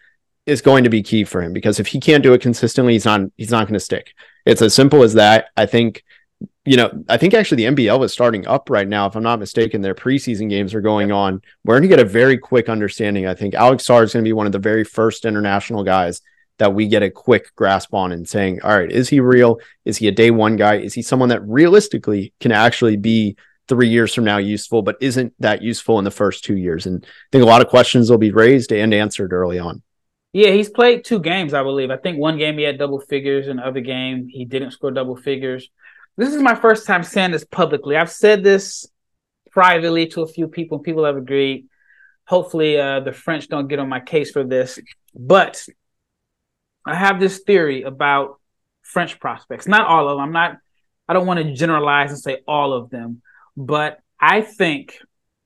is 0.49 0.63
going 0.63 0.85
to 0.85 0.91
be 0.91 1.03
key 1.03 1.25
for 1.25 1.43
him 1.43 1.53
because 1.53 1.79
if 1.79 1.87
he 1.89 2.01
can't 2.01 2.23
do 2.23 2.33
it 2.33 2.41
consistently, 2.41 2.95
he's 2.95 3.05
not 3.05 3.21
he's 3.37 3.51
not 3.51 3.67
going 3.67 3.75
to 3.75 3.81
stick. 3.81 4.15
It's 4.47 4.63
as 4.63 4.75
simple 4.75 5.03
as 5.03 5.13
that. 5.15 5.49
I 5.59 5.67
think 5.67 6.03
you 6.65 6.77
know, 6.77 7.05
I 7.09 7.17
think 7.19 7.35
actually 7.35 7.65
the 7.65 7.75
NBL 7.77 8.05
is 8.05 8.13
starting 8.13 8.47
up 8.47 8.71
right 8.71 8.89
now. 8.89 9.07
If 9.07 9.15
I'm 9.15 9.23
not 9.23 9.41
mistaken, 9.41 9.83
their 9.83 9.95
preseason 9.95 10.49
games 10.49 10.75
are 10.75 10.81
going 10.81 11.13
on. 11.13 11.43
We're 11.65 11.75
going 11.75 11.83
to 11.83 11.89
get 11.89 11.99
a 11.99 12.09
very 12.09 12.39
quick 12.39 12.69
understanding. 12.69 13.27
I 13.27 13.35
think 13.35 13.55
Alex 13.55 13.87
Sarr 13.87 14.05
is 14.05 14.13
going 14.13 14.25
to 14.25 14.29
be 14.29 14.33
one 14.33 14.47
of 14.47 14.53
the 14.53 14.59
very 14.59 14.85
first 14.85 15.25
international 15.25 15.85
guys 15.85 16.23
that 16.59 16.75
we 16.75 16.87
get 16.87 17.03
a 17.03 17.11
quick 17.11 17.55
grasp 17.57 17.95
on 17.95 18.13
and 18.13 18.29
saying, 18.29 18.61
all 18.63 18.77
right, 18.77 18.91
is 18.91 19.09
he 19.09 19.21
real? 19.21 19.59
Is 19.85 19.97
he 19.97 20.09
a 20.09 20.13
day 20.13 20.31
one 20.31 20.57
guy? 20.57 20.77
Is 20.77 20.95
he 20.95 21.03
someone 21.03 21.29
that 21.31 21.47
realistically 21.47 22.33
can 22.41 22.53
actually 22.53 22.97
be 22.97 23.37
three 23.69 23.89
years 23.89 24.15
from 24.15 24.25
now 24.25 24.39
useful, 24.39 24.83
but 24.83 24.97
isn't 25.01 25.33
that 25.39 25.63
useful 25.63 25.99
in 25.99 26.05
the 26.05 26.11
first 26.11 26.45
two 26.45 26.57
years? 26.57 26.87
And 26.87 27.05
I 27.05 27.29
think 27.33 27.45
a 27.45 27.47
lot 27.47 27.63
of 27.63 27.69
questions 27.69 28.11
will 28.11 28.19
be 28.19 28.33
raised 28.33 28.73
and 28.73 28.93
answered 28.93 29.33
early 29.33 29.59
on. 29.59 29.83
Yeah, 30.33 30.51
he's 30.51 30.69
played 30.71 31.05
two 31.05 31.21
games, 31.21 31.55
I 31.55 31.63
believe. 31.63 31.91
I 31.91 31.97
think 31.97 32.19
one 32.19 32.39
game 32.39 32.59
he 32.59 32.65
had 32.65 32.79
double 32.79 33.01
figures, 33.01 33.49
and 33.49 33.59
the 33.59 33.67
other 33.67 33.81
game 33.81 34.29
he 34.29 34.45
didn't 34.45 34.73
score 34.73 34.91
double 34.91 35.17
figures. 35.17 35.69
This 36.17 36.35
is 36.35 36.43
my 36.43 36.55
first 36.55 36.87
time 36.87 37.03
saying 37.03 37.31
this 37.31 37.45
publicly. 37.45 37.97
I've 37.97 38.11
said 38.11 38.43
this 38.43 38.87
privately 39.51 40.07
to 40.09 40.23
a 40.23 40.27
few 40.27 40.49
people, 40.49 40.79
and 40.79 40.85
people 40.85 41.05
have 41.05 41.17
agreed. 41.17 41.67
Hopefully, 42.27 42.79
uh, 42.79 43.01
the 43.01 43.13
French 43.13 43.49
don't 43.49 43.69
get 43.69 43.79
on 43.79 43.89
my 43.89 44.01
case 44.01 44.31
for 44.31 44.45
this, 44.45 44.79
but 45.15 45.65
I 46.89 46.95
have 46.95 47.21
this 47.21 47.41
theory 47.41 47.83
about 47.83 48.41
French 48.83 49.21
prospects. 49.21 49.69
Not 49.69 49.87
all 49.87 50.09
of 50.09 50.17
them. 50.17 50.21
I'm 50.21 50.33
not. 50.33 50.59
I 51.09 51.13
don't 51.13 51.27
want 51.27 51.41
to 51.41 51.55
generalize 51.55 52.11
and 52.11 52.19
say 52.19 52.39
all 52.47 52.73
of 52.73 52.91
them, 52.91 53.23
but 53.57 53.99
I 54.21 54.41
think 54.43 54.99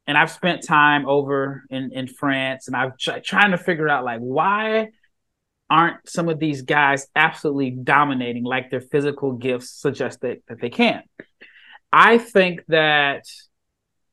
and 0.06 0.18
I've 0.18 0.30
spent 0.30 0.66
time 0.66 1.06
over 1.06 1.64
in 1.70 1.92
in 1.92 2.06
France, 2.06 2.66
and 2.66 2.76
I've 2.76 2.96
tr- 2.96 3.18
trying 3.24 3.52
to 3.52 3.58
figure 3.58 3.88
out 3.88 4.04
like 4.04 4.20
why 4.20 4.88
aren't 5.70 6.08
some 6.08 6.28
of 6.28 6.38
these 6.38 6.62
guys 6.62 7.06
absolutely 7.16 7.70
dominating 7.70 8.44
like 8.44 8.70
their 8.70 8.80
physical 8.80 9.32
gifts 9.32 9.70
suggest 9.70 10.20
that, 10.20 10.42
that 10.48 10.60
they 10.60 10.68
can. 10.68 11.02
I 11.90 12.18
think 12.18 12.60
that 12.68 13.24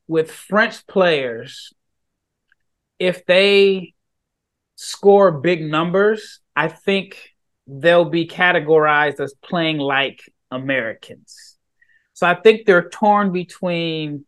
with 0.08 0.32
French 0.32 0.88
players, 0.88 1.74
if 2.98 3.26
they 3.26 3.94
score 4.76 5.34
big 5.34 5.62
numbers, 5.62 6.40
I 6.60 6.68
think 6.68 7.36
they'll 7.68 8.10
be 8.10 8.28
categorized 8.28 9.22
as 9.22 9.34
playing 9.42 9.78
like 9.78 10.20
Americans. 10.52 11.56
So 12.12 12.28
I 12.28 12.36
think 12.36 12.66
they're 12.66 12.90
torn 12.90 13.32
between 13.32 14.26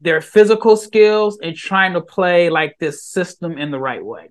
their 0.00 0.22
physical 0.22 0.78
skills 0.78 1.38
and 1.42 1.54
trying 1.54 1.92
to 1.92 2.00
play 2.00 2.48
like 2.48 2.78
this 2.78 3.04
system 3.04 3.58
in 3.58 3.70
the 3.70 3.78
right 3.78 4.02
way. 4.02 4.28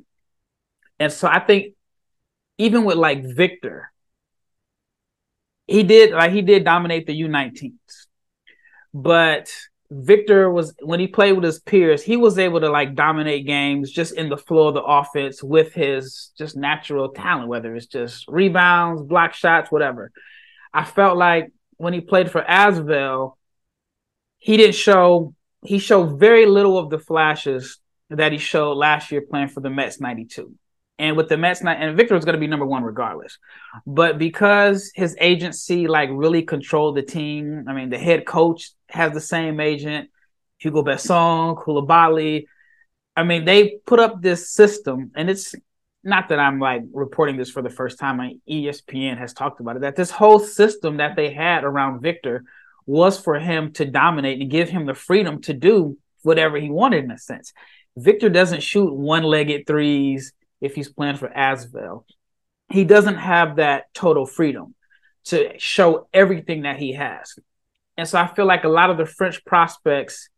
And 1.00 1.14
so 1.14 1.28
I 1.28 1.40
think 1.40 1.76
even 2.58 2.84
with 2.84 2.98
like 2.98 3.24
Victor, 3.24 3.92
he 5.68 5.84
did 5.84 6.14
like 6.14 6.32
he 6.32 6.42
did 6.42 6.66
dominate 6.66 7.06
the 7.06 7.22
U19s. 7.22 8.08
But 8.92 9.54
Victor 9.92 10.52
was 10.52 10.76
when 10.82 11.00
he 11.00 11.08
played 11.08 11.34
with 11.34 11.44
his 11.44 11.60
peers, 11.60 12.04
he 12.04 12.16
was 12.16 12.38
able 12.38 12.60
to 12.62 12.70
like 12.70 12.94
dominate 12.94 13.48
games 13.48 13.92
just 13.92 14.14
in 14.14 14.30
the 14.30 14.38
flow 14.38 14.68
of 14.68 14.76
the 14.76 14.84
offense 14.84 15.42
with 15.42 15.74
his 15.74 16.32
just 16.38 16.56
natural 16.56 17.10
talent, 17.10 17.48
whether 17.48 17.76
it's 17.76 17.88
just 17.88 18.26
rebounds, 18.28 19.02
block 19.02 19.34
shots, 19.34 19.72
whatever. 19.72 20.12
I 20.74 20.84
felt 20.84 21.18
like 21.18 21.52
when 21.78 21.94
he 21.94 22.02
played 22.02 22.30
for 22.30 22.42
Asvel, 22.42 23.34
he 24.38 24.58
didn't 24.58 24.76
show 24.76 25.34
he 25.64 25.80
showed 25.80 26.20
very 26.20 26.46
little 26.46 26.78
of 26.78 26.90
the 26.90 27.00
flashes 27.00 27.80
that 28.10 28.32
he 28.32 28.38
showed 28.38 28.74
last 28.74 29.12
year 29.12 29.22
playing 29.22 29.50
for 29.50 29.60
the 29.60 29.70
Mets 29.70 30.00
92. 30.00 30.54
And 30.98 31.16
with 31.16 31.30
the 31.30 31.38
Mets, 31.38 31.62
and 31.62 31.98
Victor 31.98 32.14
was 32.14 32.26
going 32.26 32.34
to 32.34 32.40
be 32.40 32.48
number 32.48 32.66
one 32.66 32.84
regardless. 32.84 33.38
But 33.86 34.18
because 34.18 34.92
his 34.96 35.16
agency 35.20 35.88
like 35.88 36.10
really 36.12 36.44
controlled 36.44 36.96
the 36.98 37.02
team, 37.02 37.66
I 37.68 37.74
mean, 37.74 37.90
the 37.90 37.98
head 37.98 38.26
coach 38.26 38.72
has 38.90 39.14
the 39.14 39.22
same 39.22 39.60
agent, 39.60 40.10
Hugo 40.58 40.84
Besson, 40.84 41.58
Coulibaly. 41.58 42.46
I 43.16 43.24
mean, 43.24 43.46
they 43.46 43.80
put 43.86 44.00
up 44.00 44.22
this 44.22 44.52
system, 44.52 45.12
and 45.16 45.30
it's 45.30 45.56
not 46.04 46.30
that 46.30 46.40
I'm 46.40 46.60
like 46.60 46.84
reporting 46.94 47.38
this 47.38 47.50
for 47.50 47.62
the 47.62 47.70
first 47.70 48.00
time. 48.00 48.20
I, 48.20 48.36
ESPN 48.50 49.18
has 49.18 49.34
talked 49.34 49.60
about 49.60 49.76
it 49.76 49.82
that 49.82 49.96
this 49.96 50.12
whole 50.12 50.40
system 50.40 50.98
that 50.98 51.16
they 51.16 51.32
had 51.34 51.64
around 51.64 52.02
Victor 52.02 52.44
was 52.86 53.20
for 53.20 53.38
him 53.40 53.72
to 53.74 53.86
dominate 53.86 54.42
and 54.42 54.50
give 54.50 54.70
him 54.70 54.86
the 54.86 54.94
freedom 54.94 55.42
to 55.42 55.54
do 55.54 55.98
whatever 56.24 56.58
he 56.58 56.70
wanted 56.70 57.04
in 57.04 57.12
a 57.12 57.18
sense. 57.18 57.54
Victor 57.96 58.30
doesn't 58.30 58.64
shoot 58.64 58.94
one-legged 58.94 59.68
threes 59.68 60.34
if 60.62 60.76
he's 60.76 60.92
playing 60.92 61.18
for 61.18 61.30
Asvel. 61.30 62.06
He 62.70 62.84
doesn't 62.84 63.18
have 63.18 63.58
that 63.58 63.94
total 63.94 64.26
freedom 64.26 64.76
to 65.26 65.58
show 65.60 66.08
everything 66.14 66.64
that 66.64 66.78
he 66.78 66.94
has. 66.94 67.36
And 68.00 68.08
so 68.08 68.18
I 68.18 68.28
feel 68.28 68.46
like 68.46 68.64
a 68.64 68.70
lot 68.70 68.90
of 68.90 68.98
the 68.98 69.06
French 69.06 69.44
prospects, 69.46 70.30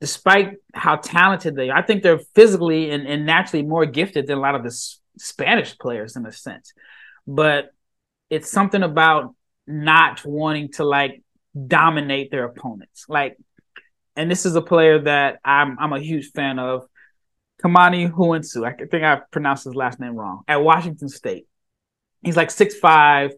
despite 0.00 0.54
how 0.72 0.96
talented 0.96 1.54
they 1.54 1.70
are, 1.70 1.76
I 1.76 1.82
think 1.82 2.02
they're 2.02 2.18
physically 2.34 2.90
and, 2.90 3.06
and 3.06 3.26
naturally 3.26 3.64
more 3.64 3.86
gifted 3.86 4.26
than 4.26 4.38
a 4.38 4.40
lot 4.40 4.54
of 4.54 4.62
the 4.62 4.68
S- 4.68 5.00
Spanish 5.18 5.78
players 5.78 6.16
in 6.16 6.24
a 6.26 6.32
sense. 6.32 6.72
But 7.26 7.70
it's 8.30 8.50
something 8.50 8.82
about 8.82 9.34
not 9.66 10.24
wanting 10.24 10.72
to 10.72 10.84
like 10.84 11.22
dominate 11.54 12.30
their 12.30 12.44
opponents. 12.44 13.06
Like, 13.08 13.36
and 14.16 14.30
this 14.30 14.46
is 14.46 14.56
a 14.56 14.62
player 14.62 15.00
that 15.02 15.40
I'm 15.44 15.78
I'm 15.78 15.92
a 15.92 16.00
huge 16.00 16.30
fan 16.32 16.58
of. 16.58 16.86
Kymany 17.62 18.10
Houinsou. 18.10 18.66
I 18.66 18.72
think 18.74 19.04
I 19.04 19.20
pronounced 19.30 19.64
his 19.64 19.74
last 19.74 20.00
name 20.00 20.16
wrong. 20.16 20.42
At 20.48 20.62
Washington 20.62 21.08
State. 21.08 21.46
He's 22.22 22.36
like 22.36 22.50
six 22.50 22.74
five, 22.74 23.32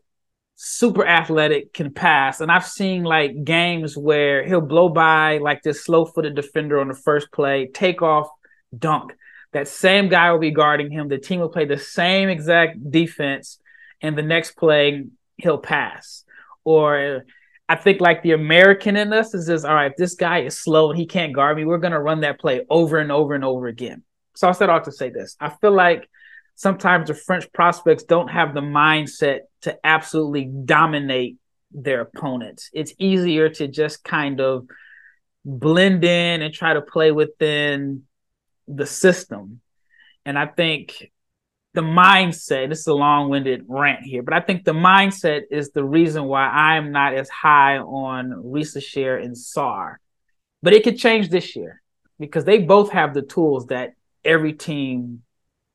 super 0.57 1.07
athletic, 1.07 1.73
can 1.75 1.93
pass. 1.93 2.41
And 2.41 2.51
I've 2.51 2.67
seen 2.67 3.05
like 3.05 3.45
games 3.45 3.97
where 3.97 4.43
he'll 4.45 4.63
blow 4.63 4.89
by 4.89 5.39
like 5.39 5.63
this 5.63 5.85
slow-footed 5.85 6.35
defender 6.35 6.81
on 6.81 6.89
the 6.89 6.95
first 6.95 7.31
play, 7.31 7.69
take 7.73 8.03
off, 8.03 8.29
dunk. 8.77 9.13
That 9.53 9.69
same 9.69 10.09
guy 10.09 10.33
will 10.33 10.39
be 10.39 10.51
guarding 10.51 10.91
him. 10.91 11.09
The 11.09 11.19
team 11.19 11.41
will 11.41 11.51
play 11.51 11.67
the 11.67 11.79
same 11.79 12.29
exact 12.29 12.91
defense, 12.91 13.59
and 14.03 14.17
the 14.17 14.23
next 14.23 14.57
play 14.57 15.05
he'll 15.37 15.59
pass. 15.59 16.25
Or 16.65 17.25
I 17.69 17.77
think 17.77 18.01
like 18.01 18.23
the 18.23 18.33
American 18.33 18.97
in 18.97 19.13
us 19.13 19.35
is 19.35 19.47
just 19.47 19.65
all 19.65 19.75
right. 19.75 19.91
If 19.91 19.97
this 19.97 20.15
guy 20.15 20.41
is 20.41 20.59
slow 20.59 20.91
and 20.91 20.99
he 20.99 21.07
can't 21.07 21.33
guard 21.33 21.57
me, 21.57 21.65
we're 21.65 21.79
gonna 21.79 22.01
run 22.01 22.21
that 22.21 22.41
play 22.41 22.67
over 22.69 22.99
and 22.99 23.13
over 23.13 23.35
and 23.35 23.45
over 23.45 23.67
again. 23.67 24.03
So 24.35 24.49
I 24.49 24.53
set 24.53 24.69
all 24.69 24.81
to 24.83 24.93
say 24.93 25.11
this. 25.11 25.37
I 25.41 25.51
feel 25.51 25.73
like 25.73 26.09
sometimes 26.57 27.09
the 27.09 27.15
French 27.15 27.53
prospects 27.53 28.03
don't 28.03 28.29
have 28.29 28.55
the 28.55 28.61
mindset 28.61 29.41
to 29.63 29.79
absolutely 29.85 30.45
dominate 30.45 31.37
their 31.71 32.01
opponents. 32.01 32.71
It's 32.73 32.93
easier 32.99 33.49
to 33.51 33.69
just 33.69 34.03
kind 34.03 34.41
of 34.41 34.67
blend 35.45 36.03
in 36.05 36.43
and 36.43 36.53
try 36.53 36.75
to 36.75 36.81
play 36.81 37.13
within 37.13 38.05
the 38.67 38.87
system. 38.87 39.61
And 40.25 40.39
I 40.39 40.47
think 40.47 41.13
the 41.75 41.83
mindset, 41.83 42.71
this 42.71 42.81
is 42.81 42.87
a 42.87 42.95
long 42.95 43.29
winded 43.29 43.65
rant 43.69 44.03
here, 44.03 44.23
but 44.23 44.35
I 44.35 44.41
think 44.41 44.65
the 44.65 44.73
mindset 44.73 45.43
is 45.51 45.71
the 45.71 45.85
reason 45.85 46.25
why 46.25 46.47
I'm 46.47 46.91
not 46.91 47.15
as 47.15 47.29
high 47.29 47.79
on 47.79 48.31
Risacher 48.31 49.23
and 49.23 49.37
Sarr. 49.37 49.97
But 50.63 50.73
it 50.73 50.83
could 50.83 50.99
change 50.99 51.29
this 51.29 51.55
year 51.55 51.83
because 52.19 52.45
they 52.45 52.59
both 52.59 52.91
have 52.93 53.13
the 53.13 53.23
tools 53.23 53.67
that 53.67 53.93
every 54.25 54.55
team 54.55 55.23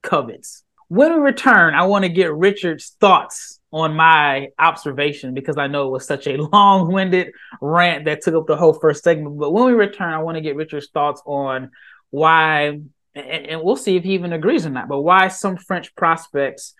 covets. 0.01 0.63
When 0.91 1.13
we 1.13 1.19
return, 1.19 1.73
I 1.73 1.83
want 1.83 2.03
to 2.03 2.09
get 2.09 2.33
Richard's 2.33 2.97
thoughts 2.99 3.61
on 3.71 3.95
my 3.95 4.49
observation 4.59 5.33
because 5.33 5.57
I 5.57 5.67
know 5.67 5.87
it 5.87 5.91
was 5.91 6.05
such 6.05 6.27
a 6.27 6.35
long 6.51 6.91
winded 6.91 7.31
rant 7.61 8.03
that 8.03 8.19
took 8.19 8.35
up 8.35 8.45
the 8.45 8.57
whole 8.57 8.73
first 8.73 9.01
segment. 9.01 9.39
But 9.39 9.51
when 9.51 9.63
we 9.67 9.71
return, 9.71 10.13
I 10.13 10.17
want 10.17 10.35
to 10.35 10.41
get 10.41 10.57
Richard's 10.57 10.89
thoughts 10.89 11.21
on 11.25 11.71
why, 12.09 12.81
and, 13.15 13.61
we'll 13.63 13.77
see 13.77 13.95
if 13.95 14.03
he 14.03 14.15
even 14.15 14.33
agrees 14.33 14.65
on 14.65 14.73
that, 14.73 14.89
but 14.89 14.99
why 14.99 15.29
some 15.29 15.55
French 15.55 15.95
prospects, 15.95 16.73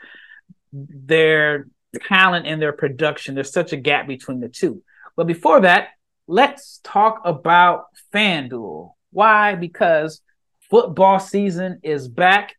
their 0.74 1.68
talent 2.10 2.48
and 2.48 2.62
their 2.62 2.74
production, 2.74 3.34
there's 3.34 3.54
such 3.54 3.72
a 3.72 3.78
gap 3.78 4.10
between 4.10 4.42
the 4.42 4.50
two. 4.50 4.84
But 5.16 5.26
before 5.26 5.62
that, 5.62 5.88
let's 6.28 6.82
talk 6.84 7.22
about 7.24 7.86
FanDuel. 8.14 8.92
Why? 9.12 9.56
Because 9.56 10.22
Football 10.72 11.20
season 11.20 11.82
is 11.84 12.08
back, 12.08 12.56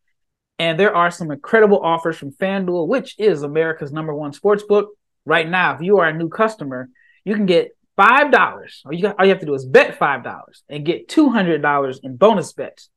and 0.63 0.79
there 0.79 0.95
are 0.95 1.11
some 1.11 1.29
incredible 1.29 1.81
offers 1.83 2.17
from 2.17 2.31
FanDuel, 2.31 2.87
which 2.87 3.15
is 3.19 3.43
America's 3.43 3.91
number 3.91 4.15
one 4.15 4.31
sports 4.31 4.63
book. 4.63 4.91
Right 5.25 5.49
now, 5.49 5.75
if 5.75 5.81
you 5.81 5.97
are 5.97 6.07
a 6.07 6.17
new 6.17 6.29
customer, 6.29 6.87
you 7.25 7.35
can 7.35 7.45
get 7.45 7.75
five 7.97 8.31
dollars. 8.31 8.81
All 8.85 8.93
you 8.93 9.07
have 9.07 9.39
to 9.41 9.45
do 9.45 9.55
is 9.55 9.65
bet 9.65 9.99
five 9.99 10.23
dollars 10.23 10.63
and 10.69 10.85
get 10.85 11.09
two 11.09 11.27
hundred 11.29 11.61
dollars 11.61 11.99
in 12.01 12.15
bonus 12.15 12.53
bets, 12.53 12.89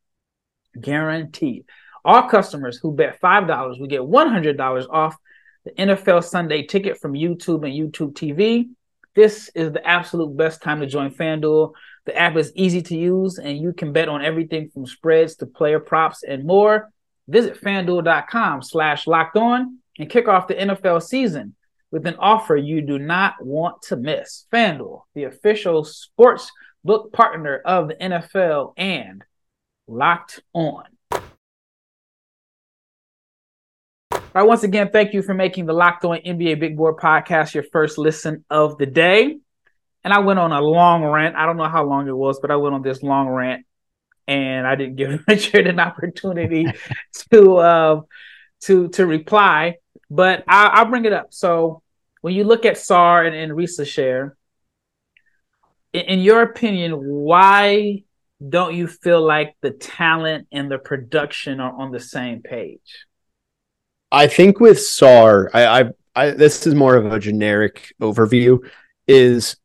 guaranteed. 0.80 1.64
All 2.04 2.28
customers 2.28 2.78
who 2.80 2.92
bet 2.92 3.18
five 3.18 3.48
dollars 3.48 3.78
will 3.80 3.88
get 3.88 4.06
one 4.06 4.28
hundred 4.28 4.56
dollars 4.56 4.86
off 4.88 5.16
the 5.64 5.72
NFL 5.72 6.22
Sunday 6.22 6.62
ticket 6.62 7.00
from 7.00 7.14
YouTube 7.14 7.64
and 7.64 7.74
YouTube 7.74 8.12
TV. 8.12 8.68
This 9.16 9.50
is 9.56 9.72
the 9.72 9.84
absolute 9.84 10.36
best 10.36 10.62
time 10.62 10.80
to 10.82 10.86
join 10.86 11.10
FanDuel. 11.10 11.72
The 12.04 12.16
app 12.16 12.36
is 12.36 12.52
easy 12.54 12.82
to 12.82 12.96
use 12.96 13.38
and 13.38 13.58
you 13.58 13.72
can 13.72 13.92
bet 13.92 14.08
on 14.08 14.24
everything 14.24 14.68
from 14.68 14.86
spreads 14.86 15.34
to 15.36 15.46
player 15.46 15.80
props 15.80 16.22
and 16.22 16.44
more. 16.44 16.92
Visit 17.28 17.60
fanduel.com 17.60 18.62
slash 18.62 19.06
locked 19.06 19.36
on 19.36 19.78
and 19.98 20.10
kick 20.10 20.28
off 20.28 20.48
the 20.48 20.54
NFL 20.54 21.02
season 21.02 21.54
with 21.90 22.06
an 22.06 22.16
offer 22.18 22.56
you 22.56 22.82
do 22.82 22.98
not 22.98 23.34
want 23.44 23.82
to 23.82 23.96
miss. 23.96 24.46
FanDuel, 24.52 25.02
the 25.14 25.24
official 25.24 25.84
sports 25.84 26.50
book 26.84 27.12
partner 27.12 27.56
of 27.64 27.88
the 27.88 27.94
NFL 27.94 28.74
and 28.76 29.24
locked 29.88 30.40
on. 30.52 30.84
All 34.12 34.42
right, 34.42 34.48
once 34.48 34.64
again, 34.64 34.90
thank 34.92 35.14
you 35.14 35.22
for 35.22 35.34
making 35.34 35.66
the 35.66 35.72
Locked 35.72 36.04
On 36.04 36.18
NBA 36.18 36.60
Big 36.60 36.76
Board 36.76 36.96
podcast 36.96 37.54
your 37.54 37.64
first 37.72 37.96
listen 37.96 38.44
of 38.50 38.76
the 38.76 38.86
day 38.86 39.38
and 40.06 40.14
I 40.14 40.20
went 40.20 40.38
on 40.38 40.52
a 40.52 40.60
long 40.60 41.04
rant. 41.04 41.34
I 41.34 41.46
don't 41.46 41.56
know 41.56 41.68
how 41.68 41.84
long 41.84 42.06
it 42.06 42.16
was, 42.16 42.38
but 42.38 42.52
I 42.52 42.56
went 42.56 42.76
on 42.76 42.82
this 42.82 43.02
long 43.02 43.28
rant, 43.28 43.65
and 44.26 44.66
I 44.66 44.74
didn't 44.74 44.96
give 44.96 45.24
Richard 45.28 45.66
an 45.66 45.80
opportunity 45.80 46.66
to 47.30 47.56
uh, 47.56 48.00
to 48.62 48.88
to 48.88 49.06
reply. 49.06 49.76
But 50.08 50.44
I, 50.46 50.82
will 50.82 50.90
bring 50.90 51.04
it 51.04 51.12
up. 51.12 51.34
So 51.34 51.82
when 52.20 52.34
you 52.34 52.44
look 52.44 52.64
at 52.64 52.76
Sarr 52.76 53.26
and, 53.26 53.34
and 53.34 53.86
share, 53.88 54.36
in, 55.92 56.00
in 56.02 56.18
your 56.20 56.42
opinion, 56.42 56.92
why 56.92 58.04
don't 58.46 58.74
you 58.74 58.86
feel 58.86 59.24
like 59.24 59.56
the 59.62 59.70
talent 59.70 60.46
and 60.52 60.70
the 60.70 60.78
production 60.78 61.60
are 61.60 61.72
on 61.72 61.90
the 61.90 62.00
same 62.00 62.42
page? 62.42 63.06
I 64.12 64.28
think 64.28 64.60
with 64.60 64.78
Sarr, 64.78 65.48
I, 65.52 65.80
I, 65.80 65.90
I 66.14 66.30
this 66.30 66.66
is 66.66 66.74
more 66.74 66.94
of 66.94 67.06
a 67.06 67.18
generic 67.18 67.92
overview. 68.00 68.58
Is 69.08 69.56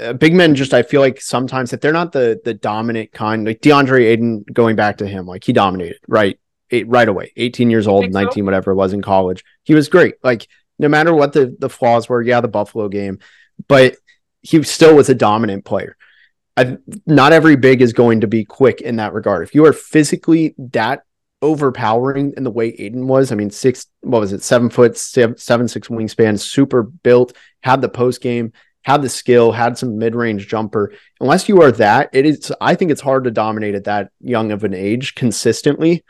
uh, 0.00 0.12
big 0.12 0.34
men 0.34 0.54
just 0.54 0.74
I 0.74 0.82
feel 0.82 1.00
like 1.00 1.20
sometimes 1.20 1.72
if 1.72 1.80
they're 1.80 1.92
not 1.92 2.12
the 2.12 2.40
the 2.44 2.54
dominant 2.54 3.12
kind, 3.12 3.46
like 3.46 3.60
DeAndre 3.60 4.06
Ayton 4.06 4.44
going 4.52 4.76
back 4.76 4.98
to 4.98 5.06
him, 5.06 5.26
like 5.26 5.44
he 5.44 5.52
dominated 5.52 5.98
right 6.08 6.38
eight, 6.70 6.88
right 6.88 7.08
away, 7.08 7.32
18 7.36 7.70
years 7.70 7.86
old, 7.86 8.10
19 8.10 8.32
so? 8.32 8.44
whatever 8.44 8.72
it 8.72 8.76
was 8.76 8.92
in 8.92 9.02
college. 9.02 9.44
He 9.62 9.74
was 9.74 9.88
great. 9.88 10.16
Like 10.22 10.48
no 10.78 10.88
matter 10.88 11.14
what 11.14 11.32
the 11.32 11.56
the 11.58 11.70
flaws 11.70 12.08
were, 12.08 12.22
yeah, 12.22 12.40
the 12.40 12.48
Buffalo 12.48 12.88
game, 12.88 13.18
but 13.68 13.96
he 14.42 14.62
still 14.62 14.96
was 14.96 15.08
a 15.08 15.14
dominant 15.14 15.64
player. 15.64 15.96
i 16.56 16.76
not 17.06 17.32
every 17.32 17.56
big 17.56 17.80
is 17.80 17.92
going 17.92 18.20
to 18.22 18.26
be 18.26 18.44
quick 18.44 18.80
in 18.80 18.96
that 18.96 19.12
regard. 19.12 19.46
If 19.46 19.54
you 19.54 19.64
are 19.66 19.72
physically 19.72 20.54
that 20.58 21.04
overpowering 21.44 22.32
in 22.38 22.42
the 22.42 22.50
way 22.50 22.68
Ayton 22.78 23.06
was. 23.06 23.30
I 23.30 23.34
mean, 23.34 23.50
six, 23.50 23.86
what 24.00 24.20
was 24.20 24.32
it, 24.32 24.42
seven 24.42 24.70
foot, 24.70 24.96
seven, 24.96 25.36
seven 25.36 25.68
six 25.68 25.88
wingspan, 25.88 26.40
super 26.40 26.82
built, 26.82 27.36
had 27.62 27.82
the 27.82 27.88
post 27.88 28.22
game, 28.22 28.52
had 28.84 29.02
the 29.02 29.08
skill, 29.08 29.52
had 29.52 29.76
some 29.76 29.98
mid 29.98 30.14
range 30.14 30.46
jumper. 30.46 30.92
Unless 31.20 31.48
you 31.48 31.60
are 31.62 31.72
that, 31.72 32.10
it 32.12 32.26
is, 32.26 32.52
I 32.60 32.74
think 32.74 32.90
it's 32.90 33.00
hard 33.00 33.24
to 33.24 33.30
dominate 33.30 33.74
at 33.74 33.84
that 33.84 34.10
young 34.20 34.52
of 34.52 34.64
an 34.64 34.74
age 34.74 35.14
consistently. 35.14 36.04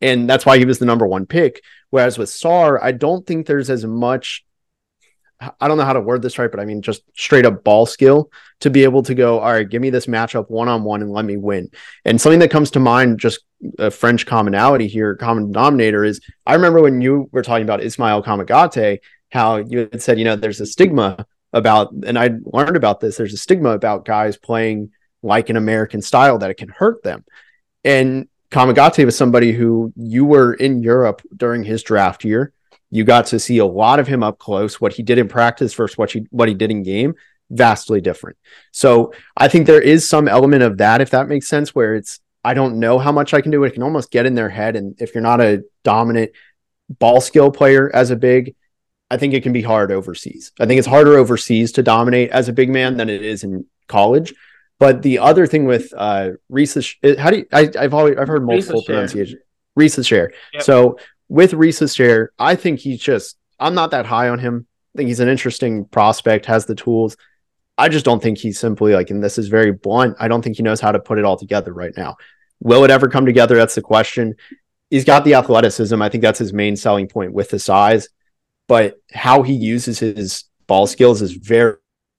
And 0.00 0.28
that's 0.28 0.46
why 0.46 0.58
he 0.58 0.64
was 0.64 0.78
the 0.78 0.86
number 0.86 1.06
one 1.06 1.26
pick. 1.26 1.62
Whereas 1.90 2.18
with 2.18 2.30
Sarr, 2.30 2.78
I 2.80 2.92
don't 2.92 3.26
think 3.26 3.46
there's 3.46 3.70
as 3.70 3.84
much 3.84 4.44
I 5.58 5.68
don't 5.68 5.78
know 5.78 5.84
how 5.84 5.94
to 5.94 6.00
word 6.00 6.20
this 6.20 6.38
right, 6.38 6.50
but 6.50 6.60
I 6.60 6.66
mean 6.66 6.82
just 6.82 7.02
straight 7.18 7.46
up 7.46 7.64
ball 7.64 7.86
skill 7.86 8.30
to 8.60 8.68
be 8.68 8.84
able 8.84 9.02
to 9.04 9.14
go, 9.14 9.38
all 9.38 9.50
right, 9.50 9.68
give 9.68 9.80
me 9.80 9.88
this 9.88 10.06
matchup 10.06 10.50
one 10.50 10.68
on 10.68 10.84
one 10.84 11.00
and 11.00 11.10
let 11.10 11.24
me 11.24 11.38
win. 11.38 11.70
And 12.04 12.20
something 12.20 12.40
that 12.40 12.50
comes 12.50 12.70
to 12.72 12.80
mind, 12.80 13.20
just 13.20 13.40
a 13.78 13.90
French 13.90 14.26
commonality 14.26 14.86
here, 14.86 15.14
common 15.16 15.46
denominator 15.46 16.04
is 16.04 16.20
I 16.44 16.54
remember 16.54 16.82
when 16.82 17.00
you 17.00 17.30
were 17.32 17.42
talking 17.42 17.64
about 17.64 17.82
Ismail 17.82 18.22
Kamagate, 18.22 18.98
how 19.30 19.56
you 19.56 19.88
had 19.90 20.02
said, 20.02 20.18
you 20.18 20.26
know, 20.26 20.36
there's 20.36 20.60
a 20.60 20.66
stigma 20.66 21.24
about, 21.52 21.92
and 22.04 22.18
I 22.18 22.30
learned 22.44 22.76
about 22.76 23.00
this, 23.00 23.16
there's 23.16 23.34
a 23.34 23.38
stigma 23.38 23.70
about 23.70 24.04
guys 24.04 24.36
playing 24.36 24.90
like 25.22 25.50
an 25.50 25.56
American 25.56 26.02
style 26.02 26.38
that 26.38 26.50
it 26.50 26.56
can 26.56 26.68
hurt 26.68 27.02
them. 27.02 27.24
And 27.84 28.28
Kamagate 28.50 29.04
was 29.04 29.16
somebody 29.16 29.52
who 29.52 29.92
you 29.96 30.24
were 30.24 30.54
in 30.54 30.82
Europe 30.82 31.22
during 31.36 31.62
his 31.62 31.82
draft 31.82 32.24
year 32.24 32.52
you 32.90 33.04
got 33.04 33.26
to 33.26 33.38
see 33.38 33.58
a 33.58 33.66
lot 33.66 34.00
of 34.00 34.08
him 34.08 34.22
up 34.22 34.38
close. 34.38 34.80
What 34.80 34.92
he 34.92 35.02
did 35.02 35.18
in 35.18 35.28
practice 35.28 35.72
versus 35.74 35.96
what 35.96 36.10
he 36.10 36.26
what 36.30 36.48
he 36.48 36.54
did 36.54 36.70
in 36.70 36.82
game, 36.82 37.14
vastly 37.48 38.00
different. 38.00 38.36
So 38.72 39.14
I 39.36 39.48
think 39.48 39.66
there 39.66 39.80
is 39.80 40.08
some 40.08 40.28
element 40.28 40.62
of 40.62 40.78
that, 40.78 41.00
if 41.00 41.10
that 41.10 41.28
makes 41.28 41.48
sense, 41.48 41.74
where 41.74 41.94
it's 41.94 42.20
I 42.42 42.54
don't 42.54 42.80
know 42.80 42.98
how 42.98 43.12
much 43.12 43.32
I 43.32 43.40
can 43.40 43.52
do. 43.52 43.62
It 43.64 43.74
can 43.74 43.82
almost 43.82 44.10
get 44.10 44.26
in 44.26 44.34
their 44.34 44.48
head, 44.48 44.76
and 44.76 45.00
if 45.00 45.14
you're 45.14 45.22
not 45.22 45.40
a 45.40 45.62
dominant 45.84 46.32
ball 46.98 47.20
skill 47.20 47.52
player 47.52 47.90
as 47.94 48.10
a 48.10 48.16
big, 48.16 48.56
I 49.10 49.16
think 49.16 49.34
it 49.34 49.42
can 49.42 49.52
be 49.52 49.62
hard 49.62 49.90
overseas. 49.90 50.52
I 50.60 50.66
think 50.66 50.78
it's 50.78 50.86
harder 50.86 51.18
overseas 51.18 51.72
to 51.72 51.82
dominate 51.82 52.30
as 52.30 52.48
a 52.48 52.52
big 52.52 52.70
man 52.70 52.96
than 52.96 53.08
it 53.08 53.22
is 53.22 53.42
in 53.44 53.66
college. 53.88 54.34
But 54.78 55.02
the 55.02 55.18
other 55.18 55.46
thing 55.46 55.66
with 55.66 55.92
uh 55.96 56.30
Reese's, 56.48 56.94
how 57.18 57.30
do 57.30 57.38
you, 57.38 57.46
I, 57.52 57.70
have 57.74 57.94
always 57.94 58.16
I've 58.16 58.28
heard 58.28 58.44
multiple 58.46 58.82
pronunciations. 58.84 59.42
Risacher. 59.78 60.30
Yep. 60.52 60.62
So 60.62 60.98
with 61.28 61.52
Risacher, 61.52 62.28
I 62.38 62.56
think 62.56 62.80
he's 62.80 63.00
just 63.00 63.36
I'm 63.58 63.74
not 63.74 63.90
that 63.90 64.06
high 64.06 64.28
on 64.28 64.38
him. 64.38 64.66
I 64.94 64.98
think 64.98 65.08
he's 65.08 65.20
an 65.20 65.28
interesting 65.28 65.84
prospect, 65.84 66.46
has 66.46 66.66
the 66.66 66.74
tools. 66.74 67.16
I 67.78 67.88
just 67.88 68.04
don't 68.04 68.22
think 68.22 68.38
he's 68.38 68.58
simply 68.58 68.94
like, 68.94 69.10
and 69.10 69.22
this 69.22 69.38
is 69.38 69.48
very 69.48 69.72
blunt. 69.72 70.16
I 70.18 70.28
don't 70.28 70.42
think 70.42 70.56
he 70.56 70.62
knows 70.62 70.80
how 70.80 70.92
to 70.92 70.98
put 70.98 71.18
it 71.18 71.24
all 71.24 71.36
together 71.36 71.72
right 71.72 71.96
now. 71.96 72.16
Will 72.60 72.84
it 72.84 72.90
ever 72.90 73.08
come 73.08 73.24
together? 73.24 73.56
That's 73.56 73.74
the 73.74 73.82
question. 73.82 74.34
He's 74.90 75.04
got 75.04 75.24
the 75.24 75.34
athleticism. 75.34 76.02
I 76.02 76.08
think 76.08 76.22
that's 76.22 76.38
his 76.38 76.52
main 76.52 76.76
selling 76.76 77.08
point 77.08 77.32
with 77.32 77.48
the 77.50 77.58
size, 77.58 78.08
but 78.70 79.00
how 79.12 79.42
he 79.42 79.52
uses 79.52 79.98
his 79.98 80.44
ball 80.68 80.86
skills 80.86 81.20
is 81.20 81.32
very, 81.32 81.74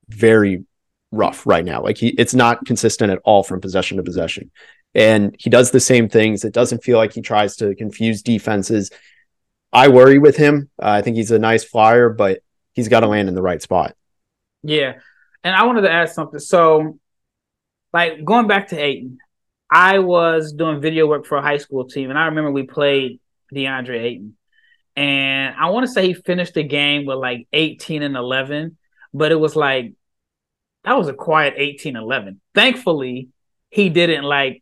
very 0.09 0.65
rough 1.11 1.47
right 1.47 1.63
now. 1.63 1.81
Like 1.81 1.97
he, 1.97 2.09
it's 2.09 2.33
not 2.33 2.65
consistent 2.65 3.11
at 3.11 3.19
all 3.23 3.41
from 3.41 3.61
possession 3.61 3.95
to 3.97 4.03
possession 4.03 4.51
and 4.93 5.35
he 5.39 5.49
does 5.49 5.71
the 5.71 5.79
same 5.79 6.09
things. 6.09 6.43
It 6.43 6.53
doesn't 6.53 6.83
feel 6.83 6.97
like 6.97 7.13
he 7.13 7.21
tries 7.21 7.55
to 7.57 7.75
confuse 7.75 8.21
defenses. 8.21 8.91
I 9.71 9.87
worry 9.87 10.19
with 10.19 10.35
him. 10.35 10.69
Uh, 10.81 10.89
I 10.89 11.01
think 11.01 11.15
he's 11.15 11.31
a 11.31 11.39
nice 11.39 11.63
flyer, 11.63 12.09
but 12.09 12.39
he's 12.73 12.89
got 12.89 13.01
to 13.01 13.07
land 13.07 13.29
in 13.29 13.35
the 13.35 13.41
right 13.41 13.61
spot. 13.61 13.95
Yeah. 14.63 14.95
And 15.43 15.55
I 15.55 15.65
wanted 15.65 15.81
to 15.81 15.91
add 15.91 16.09
something. 16.09 16.39
So, 16.39 16.99
like 17.93 18.23
going 18.23 18.47
back 18.47 18.69
to 18.69 18.77
Ayton, 18.77 19.17
I 19.71 19.99
was 19.99 20.51
doing 20.51 20.81
video 20.81 21.07
work 21.07 21.25
for 21.25 21.37
a 21.37 21.41
high 21.41 21.57
school 21.57 21.85
team, 21.85 22.09
and 22.09 22.19
I 22.19 22.25
remember 22.25 22.51
we 22.51 22.63
played 22.63 23.19
DeAndre 23.53 24.01
Ayton. 24.01 24.37
And 25.01 25.55
I 25.57 25.71
want 25.71 25.87
to 25.87 25.91
say 25.91 26.05
he 26.05 26.13
finished 26.13 26.53
the 26.53 26.61
game 26.61 27.07
with 27.07 27.17
like 27.17 27.47
18 27.53 28.03
and 28.03 28.15
11, 28.15 28.77
but 29.11 29.31
it 29.31 29.39
was 29.39 29.55
like 29.55 29.93
that 30.83 30.93
was 30.93 31.07
a 31.07 31.13
quiet 31.13 31.55
18 31.57 31.95
11. 31.95 32.39
Thankfully, 32.53 33.29
he 33.71 33.89
didn't 33.89 34.25
like 34.25 34.61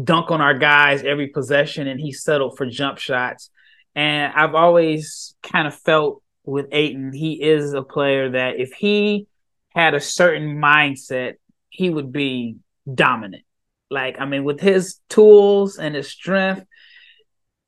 dunk 0.00 0.30
on 0.30 0.40
our 0.40 0.56
guys 0.56 1.02
every 1.02 1.26
possession 1.26 1.88
and 1.88 1.98
he 1.98 2.12
settled 2.12 2.56
for 2.56 2.66
jump 2.66 2.98
shots. 2.98 3.50
And 3.96 4.32
I've 4.32 4.54
always 4.54 5.34
kind 5.42 5.66
of 5.66 5.74
felt 5.74 6.22
with 6.44 6.66
Ayton, 6.70 7.12
he 7.12 7.42
is 7.42 7.72
a 7.72 7.82
player 7.82 8.30
that 8.30 8.60
if 8.60 8.74
he 8.74 9.26
had 9.70 9.94
a 9.94 10.00
certain 10.00 10.58
mindset, 10.58 11.34
he 11.70 11.90
would 11.90 12.12
be 12.12 12.58
dominant. 12.92 13.42
Like, 13.90 14.20
I 14.20 14.24
mean, 14.24 14.44
with 14.44 14.60
his 14.60 15.00
tools 15.08 15.78
and 15.78 15.96
his 15.96 16.08
strength, 16.08 16.64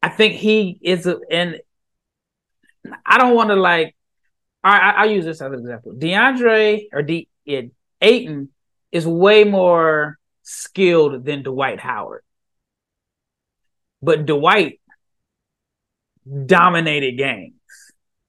I 0.02 0.09
think 0.09 0.35
he 0.35 0.78
is 0.83 1.07
a, 1.07 1.18
and 1.33 1.59
I 3.05 3.18
don't 3.18 3.35
want 3.35 3.51
to 3.51 3.57
like, 3.57 3.96
I, 4.62 4.90
I, 4.90 5.05
use 5.05 5.25
this 5.25 5.40
as 5.40 5.53
an 5.53 5.61
example. 5.61 5.92
DeAndre 5.92 6.88
or 6.92 7.03
D, 7.03 7.29
yeah, 7.44 7.62
Ayton 8.01 8.49
is 8.90 9.07
way 9.07 9.44
more 9.44 10.18
skilled 10.42 11.25
than 11.25 11.42
Dwight 11.42 11.79
Howard. 11.79 12.22
But 14.03 14.27
Dwight 14.27 14.81
dominated 16.46 17.16
games. 17.16 17.55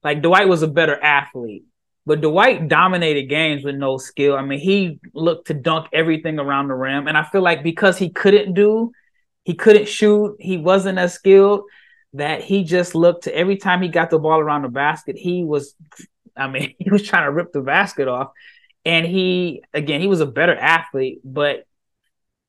Like 0.03 0.21
Dwight 0.21 0.47
was 0.47 0.61
a 0.61 0.67
better 0.67 1.01
athlete, 1.01 1.65
but 2.05 2.21
Dwight 2.21 2.67
dominated 2.67 3.23
games 3.23 3.63
with 3.63 3.75
no 3.75 3.97
skill. 3.97 4.35
I 4.35 4.43
mean, 4.43 4.59
he 4.59 4.99
looked 5.13 5.47
to 5.47 5.53
dunk 5.53 5.87
everything 5.91 6.39
around 6.39 6.67
the 6.67 6.75
rim. 6.75 7.07
And 7.07 7.17
I 7.17 7.23
feel 7.23 7.41
like 7.41 7.63
because 7.63 7.97
he 7.97 8.09
couldn't 8.09 8.53
do, 8.53 8.91
he 9.43 9.55
couldn't 9.55 9.87
shoot, 9.87 10.37
he 10.39 10.57
wasn't 10.57 10.99
as 10.99 11.13
skilled 11.13 11.63
that 12.17 12.43
he 12.43 12.63
just 12.63 12.95
looked 12.95 13.23
to 13.23 13.35
every 13.35 13.57
time 13.57 13.81
he 13.81 13.89
got 13.89 14.09
the 14.09 14.19
ball 14.19 14.39
around 14.39 14.63
the 14.63 14.69
basket, 14.69 15.17
he 15.17 15.43
was, 15.43 15.75
I 16.35 16.47
mean, 16.47 16.75
he 16.79 16.89
was 16.89 17.03
trying 17.03 17.25
to 17.25 17.31
rip 17.31 17.51
the 17.51 17.61
basket 17.61 18.07
off. 18.07 18.31
And 18.85 19.05
he, 19.05 19.63
again, 19.73 20.01
he 20.01 20.07
was 20.07 20.21
a 20.21 20.25
better 20.25 20.55
athlete, 20.55 21.19
but 21.23 21.65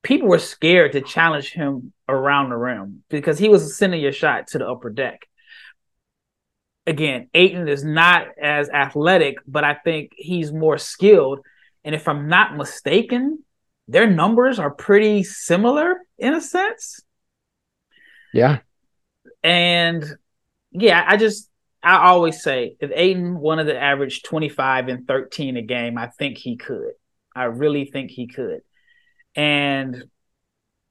people 0.03 0.29
were 0.29 0.39
scared 0.39 0.93
to 0.93 1.01
challenge 1.01 1.51
him 1.51 1.93
around 2.09 2.51
the 2.51 2.57
rim 2.57 3.03
because 3.09 3.39
he 3.39 3.49
was 3.49 3.77
sending 3.77 4.01
your 4.01 4.13
shot 4.13 4.49
to 4.49 4.59
the 4.59 4.69
upper 4.69 4.91
deck. 4.91 5.27
Again, 6.87 7.29
Ayton 7.35 7.69
is 7.69 7.85
not 7.85 8.29
as 8.41 8.71
athletic, 8.71 9.37
but 9.47 9.65
I 9.65 9.75
think 9.75 10.13
he's 10.17 10.53
more 10.53 10.79
skilled. 10.79 11.41
And 11.85 11.95
if 11.95 12.09
I'm 12.09 12.29
not 12.29 12.57
mistaken, 12.57 13.45
their 13.89 14.09
numbers 14.09 14.59
are 14.59 14.71
pretty 14.71 15.25
similar 15.25 15.97
in 16.19 16.35
a 16.35 16.41
sense. 16.41 17.01
Yeah. 18.33 18.61
And 19.43 20.05
yeah, 20.73 21.05
I 21.07 21.17
just 21.17 21.51
I 21.83 22.09
always 22.09 22.43
say 22.43 22.77
if 22.81 22.91
Ayton 22.93 23.39
wanted 23.39 23.65
to 23.65 23.81
average 23.81 24.23
25 24.23 24.89
and 24.89 25.07
13 25.07 25.57
a 25.57 25.63
game, 25.63 25.97
I 25.97 26.09
think 26.09 26.39
he 26.39 26.57
could. 26.57 26.93
I 27.35 27.45
really 27.45 27.85
think 27.85 28.11
he 28.11 28.27
could. 28.27 28.63
And 29.37 30.05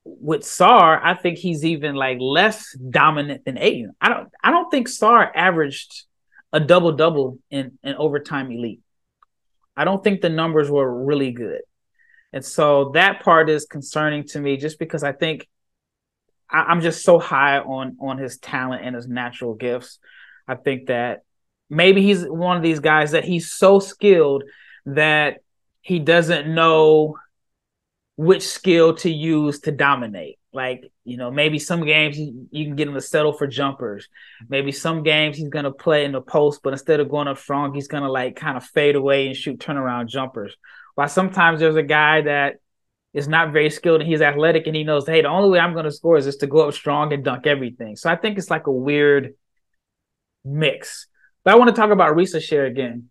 with 0.06 0.44
Sarr, 0.44 1.00
I 1.04 1.14
think 1.14 1.38
he's 1.38 1.66
even 1.66 1.96
like 1.96 2.20
less 2.22 2.76
dominant 2.78 3.44
than 3.46 3.58
Ayton. 3.58 3.94
I 4.00 4.10
don't 4.10 4.30
I 4.44 4.52
don't 4.52 4.70
think 4.72 4.88
Sarr 4.88 5.30
averaged 5.36 6.06
a 6.54 6.60
double 6.60 6.94
double 6.94 7.40
in 7.50 7.78
an 7.84 7.96
overtime 7.96 8.52
elite. 8.52 8.82
I 9.76 9.84
don't 9.84 10.04
think 10.04 10.22
the 10.22 10.30
numbers 10.30 10.72
were 10.72 11.06
really 11.06 11.32
good. 11.32 11.62
And 12.34 12.44
so 12.44 12.92
that 12.94 13.22
part 13.22 13.50
is 13.50 13.66
concerning 13.66 14.24
to 14.28 14.40
me 14.40 14.58
just 14.58 14.80
because 14.80 15.04
I 15.04 15.12
think 15.12 15.48
I, 16.50 16.72
am 16.72 16.82
just 16.82 17.04
so 17.04 17.20
high 17.20 17.60
on 17.60 17.98
on 18.00 18.18
his 18.18 18.38
talent 18.38 18.86
and 18.86 18.96
his 18.96 19.08
natural 19.08 19.54
gifts. 19.54 20.00
I 20.48 20.56
think 20.56 20.88
that 20.88 21.24
maybe 21.70 22.02
he's 22.02 22.24
one 22.24 22.58
of 22.58 22.64
these 22.64 22.80
guys 22.80 23.12
that 23.12 23.26
he's 23.26 23.52
so 23.52 23.80
skilled 23.80 24.44
that 24.86 25.40
he 25.82 26.00
doesn't 26.00 26.54
know 26.54 27.18
which 28.16 28.48
skill 28.48 28.96
to 28.96 29.12
use 29.12 29.60
to 29.62 29.72
dominate. 29.72 30.40
Like, 30.54 30.92
you 31.04 31.18
know, 31.18 31.30
maybe 31.30 31.60
some 31.60 31.86
games 31.86 32.18
you, 32.18 32.48
can 32.52 32.76
get 32.76 32.88
him 32.88 32.96
to 32.96 33.02
settle 33.02 33.34
for 33.34 33.46
jumpers. 33.46 34.08
Maybe 34.50 34.72
some 34.72 35.04
games 35.04 35.38
he's 35.38 35.50
gonna 35.50 35.72
play 35.72 36.04
in 36.06 36.14
the 36.14 36.22
post, 36.22 36.62
but 36.64 36.74
instead 36.74 37.00
of 37.00 37.10
going 37.10 37.28
up 37.28 37.38
strong, 37.38 37.74
he's 37.74 37.88
gonna 37.88 38.10
like 38.10 38.36
kind 38.36 38.58
of 38.58 38.64
fade 38.64 38.96
away 38.96 39.28
and 39.28 39.36
shoot 39.36 39.60
turnaround 39.60 40.08
jumpers. 40.08 40.56
While 40.96 41.10
sometimes 41.10 41.60
there's 41.60 41.76
a 41.76 41.84
guy 41.84 42.22
that 42.22 42.56
is 43.14 43.28
not 43.28 43.52
very 43.52 43.70
skilled 43.70 44.02
and 44.02 44.10
he's 44.10 44.22
athletic 44.22 44.68
and 44.68 44.76
he 44.76 44.84
knows, 44.84 45.08
hey, 45.08 45.22
the 45.22 45.28
only 45.28 45.50
way 45.50 45.60
I'm 45.60 45.74
gonna 45.74 45.92
score 45.92 46.18
is 46.18 46.26
just 46.26 46.42
to 46.42 46.48
go 46.48 46.68
up 46.68 46.74
strong 46.74 47.14
and 47.14 47.24
dunk 47.24 47.48
everything. 47.48 47.96
So 47.96 48.10
I 48.10 48.16
think 48.16 48.38
it's 48.38 48.50
like 48.50 48.68
a 48.68 48.72
weird 48.72 49.34
mix. 50.44 51.08
But 51.44 51.54
I 51.54 51.58
want 51.58 51.74
to 51.74 51.80
talk 51.80 51.92
about 51.92 52.16
Risacher 52.16 52.68
again. 52.68 53.10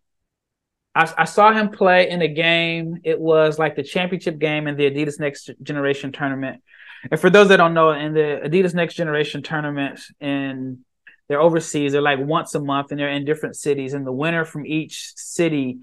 I, 0.95 1.13
I, 1.19 1.25
saw 1.25 1.53
him 1.53 1.71
play 1.71 2.09
in 2.09 2.23
a 2.23 2.29
game. 2.29 3.01
It 3.05 3.21
was 3.21 3.59
like 3.59 3.77
the 3.77 3.83
championship 3.83 4.39
game 4.39 4.67
in 4.67 4.77
the 4.77 4.91
Adidas 4.91 5.21
Next 5.21 5.51
Generation 5.63 6.11
tournament. 6.11 6.63
And 7.11 7.21
for 7.21 7.29
those 7.29 7.49
that 7.49 7.59
don't 7.59 7.75
know, 7.75 7.91
in 7.91 8.15
the 8.15 8.41
Adidas 8.45 8.75
Next 8.75 8.95
Generation 8.95 9.43
tournament, 9.43 10.01
and 10.21 10.79
they're 11.29 11.41
overseas, 11.41 11.93
they're 11.93 12.01
like 12.01 12.19
once 12.19 12.55
a 12.55 12.61
month, 12.61 12.91
and 12.91 13.01
they're 13.01 13.11
in 13.11 13.25
different 13.25 13.57
cities. 13.57 13.93
And 13.93 14.07
the 14.07 14.13
winner 14.13 14.45
from 14.45 14.65
each 14.65 15.13
city, 15.17 15.81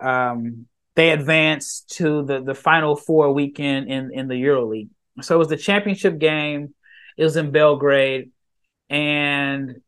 um, 0.00 0.66
they 0.98 1.10
advanced 1.10 1.90
to 1.90 2.24
the 2.24 2.42
the 2.42 2.56
final 2.56 2.96
four 2.96 3.32
weekend 3.32 3.88
in 3.88 4.10
in 4.12 4.26
the 4.26 4.34
EuroLeague. 4.34 4.88
So 5.20 5.36
it 5.36 5.38
was 5.38 5.46
the 5.46 5.56
championship 5.56 6.18
game. 6.18 6.74
It 7.16 7.22
was 7.22 7.36
in 7.36 7.52
Belgrade. 7.52 8.32
and 8.90 9.80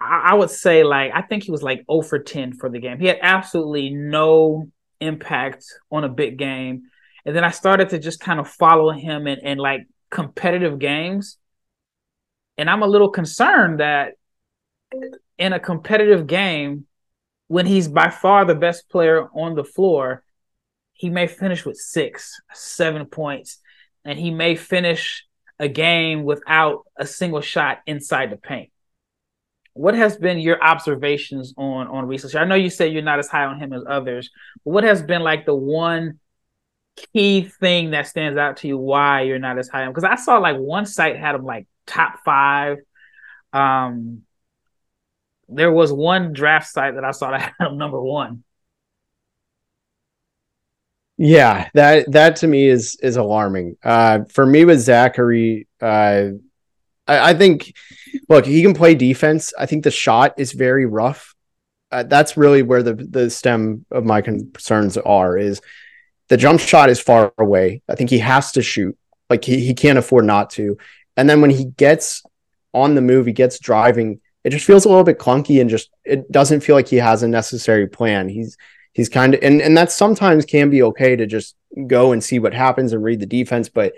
I, 0.00 0.30
I 0.30 0.34
would 0.34 0.48
say 0.48 0.84
like 0.84 1.12
I 1.14 1.20
think 1.20 1.42
he 1.42 1.50
was 1.50 1.62
like 1.62 1.84
0 1.90 2.00
for 2.00 2.18
10 2.18 2.54
for 2.54 2.70
the 2.70 2.78
game. 2.78 2.98
He 2.98 3.08
had 3.08 3.18
absolutely 3.20 3.90
no 3.90 4.70
impact 5.00 5.66
on 5.90 6.02
a 6.02 6.08
big 6.08 6.38
game. 6.38 6.84
And 7.26 7.36
then 7.36 7.44
I 7.44 7.50
started 7.50 7.90
to 7.90 7.98
just 7.98 8.20
kind 8.20 8.40
of 8.40 8.48
follow 8.48 8.90
him 8.90 9.26
in, 9.26 9.40
in 9.40 9.58
like 9.58 9.86
competitive 10.08 10.78
games. 10.78 11.36
And 12.56 12.70
I'm 12.70 12.82
a 12.82 12.86
little 12.86 13.10
concerned 13.10 13.80
that 13.80 14.14
in 15.36 15.52
a 15.52 15.60
competitive 15.60 16.26
game, 16.26 16.86
when 17.48 17.66
he's 17.66 17.88
by 17.88 18.10
far 18.10 18.44
the 18.44 18.54
best 18.54 18.88
player 18.88 19.28
on 19.34 19.54
the 19.54 19.64
floor, 19.64 20.22
he 20.92 21.10
may 21.10 21.26
finish 21.26 21.64
with 21.64 21.76
six, 21.76 22.40
seven 22.52 23.06
points, 23.06 23.58
and 24.04 24.18
he 24.18 24.30
may 24.30 24.54
finish 24.54 25.26
a 25.58 25.68
game 25.68 26.24
without 26.24 26.84
a 26.96 27.06
single 27.06 27.40
shot 27.40 27.78
inside 27.86 28.30
the 28.30 28.36
paint. 28.36 28.70
What 29.72 29.94
has 29.94 30.16
been 30.16 30.38
your 30.38 30.62
observations 30.62 31.54
on 31.56 31.86
on 31.86 32.06
Risacher? 32.06 32.40
I 32.40 32.44
know 32.44 32.54
you 32.54 32.70
say 32.70 32.88
you're 32.88 33.02
not 33.02 33.18
as 33.18 33.28
high 33.28 33.44
on 33.44 33.60
him 33.60 33.72
as 33.72 33.82
others, 33.88 34.30
but 34.64 34.72
what 34.72 34.84
has 34.84 35.02
been 35.02 35.22
like 35.22 35.46
the 35.46 35.54
one 35.54 36.18
key 37.14 37.42
thing 37.42 37.92
that 37.92 38.08
stands 38.08 38.36
out 38.36 38.58
to 38.58 38.68
you 38.68 38.76
why 38.76 39.22
you're 39.22 39.38
not 39.38 39.58
as 39.58 39.68
high 39.68 39.84
on? 39.84 39.90
Because 39.90 40.04
I 40.04 40.16
saw 40.16 40.38
like 40.38 40.56
one 40.56 40.84
site 40.84 41.16
had 41.16 41.36
him 41.36 41.44
like 41.44 41.66
top 41.86 42.18
five. 42.24 42.78
Um, 43.52 44.22
there 45.48 45.72
was 45.72 45.92
one 45.92 46.32
draft 46.32 46.68
site 46.68 46.94
that 46.94 47.04
I 47.04 47.10
saw 47.12 47.30
that 47.30 47.54
had 47.58 47.68
him 47.68 47.78
number 47.78 48.00
one. 48.00 48.44
Yeah, 51.16 51.68
that 51.74 52.12
that 52.12 52.36
to 52.36 52.46
me 52.46 52.68
is 52.68 52.96
is 53.02 53.16
alarming. 53.16 53.76
Uh, 53.82 54.20
for 54.32 54.46
me 54.46 54.64
with 54.64 54.78
Zaccharie, 54.78 55.66
uh, 55.82 56.28
I, 57.08 57.30
I, 57.30 57.34
think, 57.34 57.74
look, 58.28 58.46
he 58.46 58.62
can 58.62 58.72
play 58.72 58.94
defense. 58.94 59.52
I 59.58 59.66
think 59.66 59.82
the 59.82 59.90
shot 59.90 60.34
is 60.38 60.52
very 60.52 60.86
rough. 60.86 61.34
Uh, 61.90 62.04
that's 62.04 62.36
really 62.36 62.62
where 62.62 62.84
the 62.84 62.94
the 62.94 63.30
stem 63.30 63.84
of 63.90 64.04
my 64.04 64.20
concerns 64.20 64.96
are. 64.96 65.36
Is 65.36 65.60
the 66.28 66.36
jump 66.36 66.60
shot 66.60 66.88
is 66.88 67.00
far 67.00 67.32
away. 67.36 67.82
I 67.88 67.96
think 67.96 68.10
he 68.10 68.20
has 68.20 68.52
to 68.52 68.62
shoot. 68.62 68.96
Like 69.28 69.44
he 69.44 69.58
he 69.58 69.74
can't 69.74 69.98
afford 69.98 70.24
not 70.24 70.50
to. 70.50 70.78
And 71.16 71.28
then 71.28 71.40
when 71.40 71.50
he 71.50 71.64
gets 71.64 72.22
on 72.72 72.94
the 72.94 73.00
move, 73.00 73.26
he 73.26 73.32
gets 73.32 73.58
driving. 73.58 74.20
It 74.48 74.52
just 74.52 74.64
feels 74.64 74.86
a 74.86 74.88
little 74.88 75.04
bit 75.04 75.18
clunky 75.18 75.60
and 75.60 75.68
just 75.68 75.90
it 76.04 76.32
doesn't 76.32 76.62
feel 76.62 76.74
like 76.74 76.88
he 76.88 76.96
has 76.96 77.22
a 77.22 77.28
necessary 77.28 77.86
plan. 77.86 78.30
He's 78.30 78.56
he's 78.94 79.10
kind 79.10 79.34
of 79.34 79.40
and 79.42 79.60
and 79.60 79.76
that 79.76 79.92
sometimes 79.92 80.46
can 80.46 80.70
be 80.70 80.82
okay 80.84 81.16
to 81.16 81.26
just 81.26 81.54
go 81.86 82.12
and 82.12 82.24
see 82.24 82.38
what 82.38 82.54
happens 82.54 82.94
and 82.94 83.04
read 83.04 83.20
the 83.20 83.26
defense, 83.26 83.68
but 83.68 83.92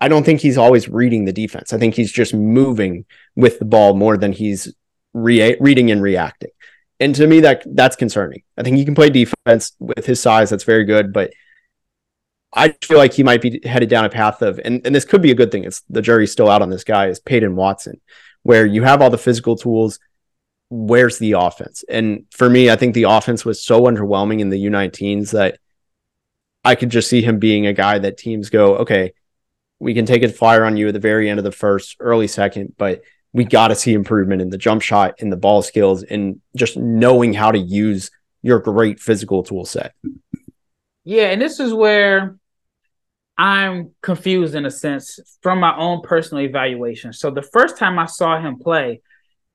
I 0.00 0.06
don't 0.06 0.22
think 0.22 0.40
he's 0.40 0.58
always 0.58 0.88
reading 0.88 1.24
the 1.24 1.32
defense. 1.32 1.72
I 1.72 1.78
think 1.78 1.96
he's 1.96 2.12
just 2.12 2.34
moving 2.34 3.04
with 3.34 3.58
the 3.58 3.64
ball 3.64 3.94
more 3.94 4.16
than 4.16 4.30
he's 4.30 4.72
re- 5.12 5.56
reading 5.58 5.90
and 5.90 6.00
reacting. 6.00 6.50
And 7.00 7.12
to 7.16 7.26
me, 7.26 7.40
that 7.40 7.64
that's 7.66 7.96
concerning. 7.96 8.44
I 8.56 8.62
think 8.62 8.76
he 8.76 8.84
can 8.84 8.94
play 8.94 9.10
defense 9.10 9.72
with 9.80 10.06
his 10.06 10.20
size. 10.20 10.50
That's 10.50 10.62
very 10.62 10.84
good, 10.84 11.12
but 11.12 11.32
I 12.52 12.76
feel 12.80 12.98
like 12.98 13.12
he 13.12 13.24
might 13.24 13.42
be 13.42 13.60
headed 13.64 13.88
down 13.88 14.04
a 14.04 14.08
path 14.08 14.40
of, 14.40 14.60
and, 14.64 14.80
and 14.86 14.94
this 14.94 15.04
could 15.04 15.20
be 15.20 15.32
a 15.32 15.34
good 15.34 15.50
thing. 15.50 15.64
It's 15.64 15.82
the 15.90 16.00
jury's 16.00 16.30
still 16.30 16.48
out 16.48 16.62
on 16.62 16.70
this 16.70 16.84
guy. 16.84 17.08
Is 17.08 17.18
Peyton 17.18 17.56
Watson, 17.56 18.00
where 18.46 18.64
you 18.64 18.84
have 18.84 19.02
all 19.02 19.10
the 19.10 19.18
physical 19.18 19.56
tools, 19.56 19.98
where's 20.70 21.18
the 21.18 21.32
offense? 21.32 21.84
And 21.88 22.26
for 22.30 22.48
me, 22.48 22.70
I 22.70 22.76
think 22.76 22.94
the 22.94 23.04
offense 23.04 23.44
was 23.44 23.62
so 23.62 23.82
underwhelming 23.82 24.40
in 24.40 24.50
the 24.50 24.64
U19s 24.66 25.32
that 25.32 25.58
I 26.64 26.76
could 26.76 26.90
just 26.90 27.10
see 27.10 27.22
him 27.22 27.40
being 27.40 27.66
a 27.66 27.72
guy 27.72 27.98
that 27.98 28.18
teams 28.18 28.50
go, 28.50 28.76
okay, 28.78 29.14
we 29.80 29.94
can 29.94 30.06
take 30.06 30.22
a 30.22 30.28
flyer 30.28 30.64
on 30.64 30.76
you 30.76 30.86
at 30.88 30.94
the 30.94 31.00
very 31.00 31.28
end 31.28 31.40
of 31.40 31.44
the 31.44 31.52
first, 31.52 31.96
early 31.98 32.28
second, 32.28 32.74
but 32.78 33.02
we 33.32 33.44
got 33.44 33.68
to 33.68 33.74
see 33.74 33.94
improvement 33.94 34.40
in 34.40 34.50
the 34.50 34.58
jump 34.58 34.80
shot, 34.80 35.16
in 35.18 35.28
the 35.28 35.36
ball 35.36 35.62
skills, 35.62 36.04
and 36.04 36.40
just 36.54 36.76
knowing 36.76 37.34
how 37.34 37.50
to 37.50 37.58
use 37.58 38.12
your 38.42 38.60
great 38.60 39.00
physical 39.00 39.42
tool 39.42 39.64
set. 39.64 39.92
Yeah, 41.04 41.30
and 41.30 41.42
this 41.42 41.58
is 41.58 41.74
where 41.74 42.36
I'm 43.38 43.92
confused 44.00 44.54
in 44.54 44.64
a 44.64 44.70
sense 44.70 45.20
from 45.42 45.60
my 45.60 45.76
own 45.76 46.02
personal 46.02 46.44
evaluation. 46.44 47.12
So 47.12 47.30
the 47.30 47.42
first 47.42 47.76
time 47.76 47.98
I 47.98 48.06
saw 48.06 48.40
him 48.40 48.58
play, 48.58 49.02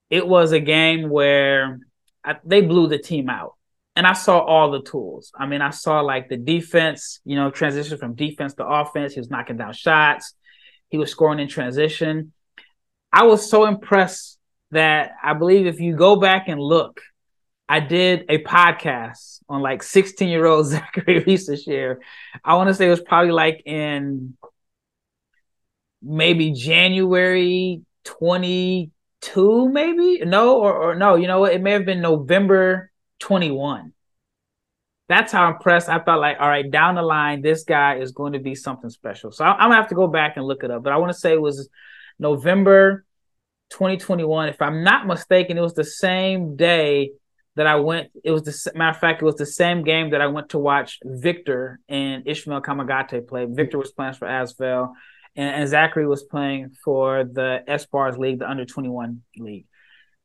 it 0.10 0.28
was 0.28 0.52
a 0.52 0.60
game 0.60 1.10
where 1.10 1.80
I, 2.24 2.36
they 2.46 2.62
blew 2.62 2.88
the 2.88 3.00
team 3.00 3.30
out. 3.30 3.56
And 3.96 4.08
I 4.08 4.14
saw 4.14 4.40
all 4.40 4.72
the 4.72 4.82
tools. 4.82 5.32
I 5.38 5.48
mean, 5.48 5.62
I 5.62 5.72
saw 5.72 6.00
like 6.00 6.30
the 6.30 6.38
defense, 6.38 7.20
you 7.26 7.36
know, 7.36 7.52
transition 7.52 7.98
from 7.98 8.16
defense 8.16 8.54
to 8.54 8.66
offense. 8.66 9.14
He 9.14 9.20
was 9.20 9.30
knocking 9.30 9.58
down 9.58 9.74
shots. 9.74 10.34
He 10.90 10.98
was 10.98 11.12
scoring 11.12 11.40
in 11.40 11.50
transition. 11.50 12.32
I 13.12 13.24
was 13.24 13.50
so 13.50 13.66
impressed 13.66 14.38
that 14.72 15.12
I 15.22 15.34
believe 15.34 15.66
if 15.66 15.82
you 15.82 15.96
go 15.96 16.16
back 16.16 16.48
and 16.48 16.60
look, 16.60 17.02
I 17.72 17.80
did 17.80 18.26
a 18.28 18.44
podcast 18.44 19.44
on 19.48 19.62
like 19.62 19.82
16 19.82 20.28
year 20.28 20.46
old 20.46 20.66
Zaccharie 20.70 21.26
Risacher. 21.26 22.00
I 22.44 22.56
want 22.56 22.68
to 22.68 22.74
say 22.74 22.88
it 22.88 22.90
was 22.90 23.00
probably 23.00 23.32
like 23.32 23.64
in 23.66 24.36
maybe 26.02 26.52
January 26.52 27.84
22, 28.04 29.70
maybe 29.70 30.20
no, 30.26 30.60
or, 30.60 30.74
or 30.74 30.96
no, 30.96 31.16
you 31.16 31.28
know 31.28 31.40
what? 31.40 31.54
It 31.54 31.62
may 31.62 31.72
have 31.72 31.86
been 31.86 32.02
November 32.02 32.92
21. 33.20 33.94
That's 35.08 35.32
how 35.32 35.48
impressed 35.50 35.88
I 35.88 36.04
felt 36.04 36.20
like, 36.20 36.42
all 36.42 36.50
right, 36.50 36.70
down 36.70 36.96
the 36.96 37.02
line, 37.02 37.42
this 37.42 37.64
guy 37.64 38.00
is 38.00 38.12
going 38.12 38.34
to 38.34 38.40
be 38.40 38.54
something 38.54 38.90
special. 38.90 39.32
So 39.32 39.46
I'm 39.46 39.58
gonna 39.58 39.76
have 39.76 39.88
to 39.90 39.96
go 39.96 40.08
back 40.08 40.36
and 40.36 40.46
look 40.46 40.66
it 40.66 40.72
up, 40.72 40.84
but 40.84 40.92
I 40.92 40.98
want 40.98 41.14
to 41.14 41.18
say 41.18 41.32
it 41.32 41.42
was 41.42 41.70
November 42.20 43.06
2021. 43.70 44.50
If 44.50 44.62
I'm 44.62 44.84
not 44.84 45.08
mistaken, 45.08 45.58
it 45.58 45.62
was 45.62 45.74
the 45.74 45.86
same 45.86 46.58
day 46.58 47.12
that 47.56 47.68
I 47.68 47.76
went. 47.76 48.10
It 48.24 48.32
was 48.32 48.44
the 48.44 48.72
matter 48.76 48.92
of 48.92 49.00
fact, 49.00 49.22
it 49.22 49.26
was 49.26 49.36
the 49.36 49.46
same 49.46 49.84
game 49.84 50.12
that 50.12 50.22
I 50.22 50.28
went 50.28 50.50
to 50.50 50.60
watch 50.60 51.00
Victor 51.04 51.80
and 51.90 52.28
Ishmael 52.28 52.62
Kamagate 52.62 53.28
play. 53.28 53.46
Victor 53.50 53.78
was 53.78 53.92
playing 53.92 54.14
for 54.14 54.28
Asvel, 54.28 54.94
and, 55.36 55.56
and 55.56 55.70
Zaccharie 55.70 56.08
was 56.08 56.24
playing 56.24 56.72
for 56.84 57.24
the 57.24 57.64
Espoirs 57.68 58.18
League, 58.18 58.40
the 58.40 58.50
under 58.50 58.66
21 58.66 59.22
league. 59.38 59.66